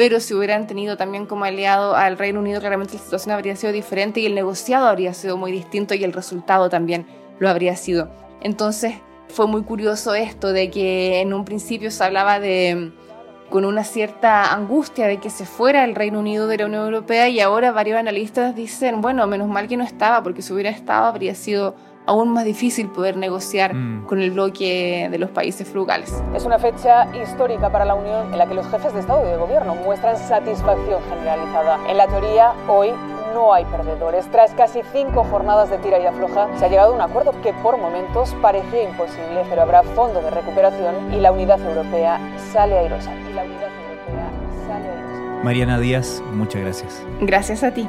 pero 0.00 0.18
si 0.18 0.32
hubieran 0.32 0.66
tenido 0.66 0.96
también 0.96 1.26
como 1.26 1.44
aliado 1.44 1.94
al 1.94 2.16
Reino 2.16 2.40
Unido, 2.40 2.58
claramente 2.58 2.94
la 2.94 3.00
situación 3.00 3.34
habría 3.34 3.54
sido 3.54 3.70
diferente 3.70 4.18
y 4.20 4.24
el 4.24 4.34
negociado 4.34 4.86
habría 4.86 5.12
sido 5.12 5.36
muy 5.36 5.52
distinto 5.52 5.92
y 5.92 6.02
el 6.04 6.14
resultado 6.14 6.70
también 6.70 7.04
lo 7.38 7.50
habría 7.50 7.76
sido. 7.76 8.10
Entonces 8.40 8.94
fue 9.28 9.46
muy 9.46 9.62
curioso 9.62 10.14
esto 10.14 10.54
de 10.54 10.70
que 10.70 11.20
en 11.20 11.34
un 11.34 11.44
principio 11.44 11.90
se 11.90 12.02
hablaba 12.02 12.40
de 12.40 12.92
con 13.50 13.66
una 13.66 13.84
cierta 13.84 14.54
angustia 14.54 15.06
de 15.06 15.18
que 15.18 15.28
se 15.28 15.44
fuera 15.44 15.84
el 15.84 15.94
Reino 15.94 16.20
Unido 16.20 16.46
de 16.46 16.56
la 16.56 16.64
Unión 16.64 16.86
Europea 16.86 17.28
y 17.28 17.40
ahora 17.40 17.70
varios 17.70 17.98
analistas 17.98 18.56
dicen, 18.56 19.02
bueno, 19.02 19.26
menos 19.26 19.48
mal 19.48 19.68
que 19.68 19.76
no 19.76 19.84
estaba, 19.84 20.22
porque 20.22 20.40
si 20.40 20.54
hubiera 20.54 20.70
estado 20.70 21.08
habría 21.08 21.34
sido 21.34 21.74
aún 22.10 22.32
más 22.32 22.44
difícil 22.44 22.88
poder 22.88 23.16
negociar 23.16 23.72
mm. 23.72 24.06
con 24.06 24.20
el 24.20 24.32
bloque 24.32 25.08
de 25.08 25.18
los 25.18 25.30
países 25.30 25.68
frugales. 25.68 26.20
Es 26.34 26.44
una 26.44 26.58
fecha 26.58 27.06
histórica 27.14 27.70
para 27.70 27.84
la 27.84 27.94
Unión 27.94 28.32
en 28.32 28.38
la 28.38 28.46
que 28.46 28.54
los 28.54 28.66
jefes 28.68 28.92
de 28.92 28.98
Estado 28.98 29.24
y 29.24 29.30
de 29.30 29.36
Gobierno 29.36 29.76
muestran 29.76 30.16
satisfacción 30.16 31.00
generalizada. 31.08 31.78
En 31.88 31.96
la 31.96 32.08
teoría, 32.08 32.52
hoy 32.66 32.90
no 33.32 33.54
hay 33.54 33.64
perdedores. 33.64 34.28
Tras 34.32 34.52
casi 34.54 34.80
cinco 34.92 35.22
jornadas 35.22 35.70
de 35.70 35.78
tira 35.78 36.00
y 36.00 36.06
afloja, 36.06 36.48
se 36.58 36.64
ha 36.64 36.68
llegado 36.68 36.90
a 36.90 36.96
un 36.96 37.00
acuerdo 37.00 37.32
que 37.42 37.52
por 37.52 37.78
momentos 37.78 38.34
parecía 38.42 38.82
imposible, 38.82 39.44
pero 39.48 39.62
habrá 39.62 39.84
fondo 39.84 40.20
de 40.20 40.30
recuperación 40.30 41.14
y 41.14 41.20
la 41.20 41.30
unidad 41.30 41.60
europea 41.60 42.18
sale 42.52 42.76
airosa. 42.76 43.14
Y 43.14 43.34
la 43.34 43.44
unidad 43.44 43.70
europea 43.88 44.30
sale 44.66 44.88
airosa. 44.88 45.44
Mariana 45.44 45.78
Díaz, 45.78 46.20
muchas 46.32 46.60
gracias. 46.60 47.04
Gracias 47.20 47.62
a 47.62 47.70
ti. 47.72 47.88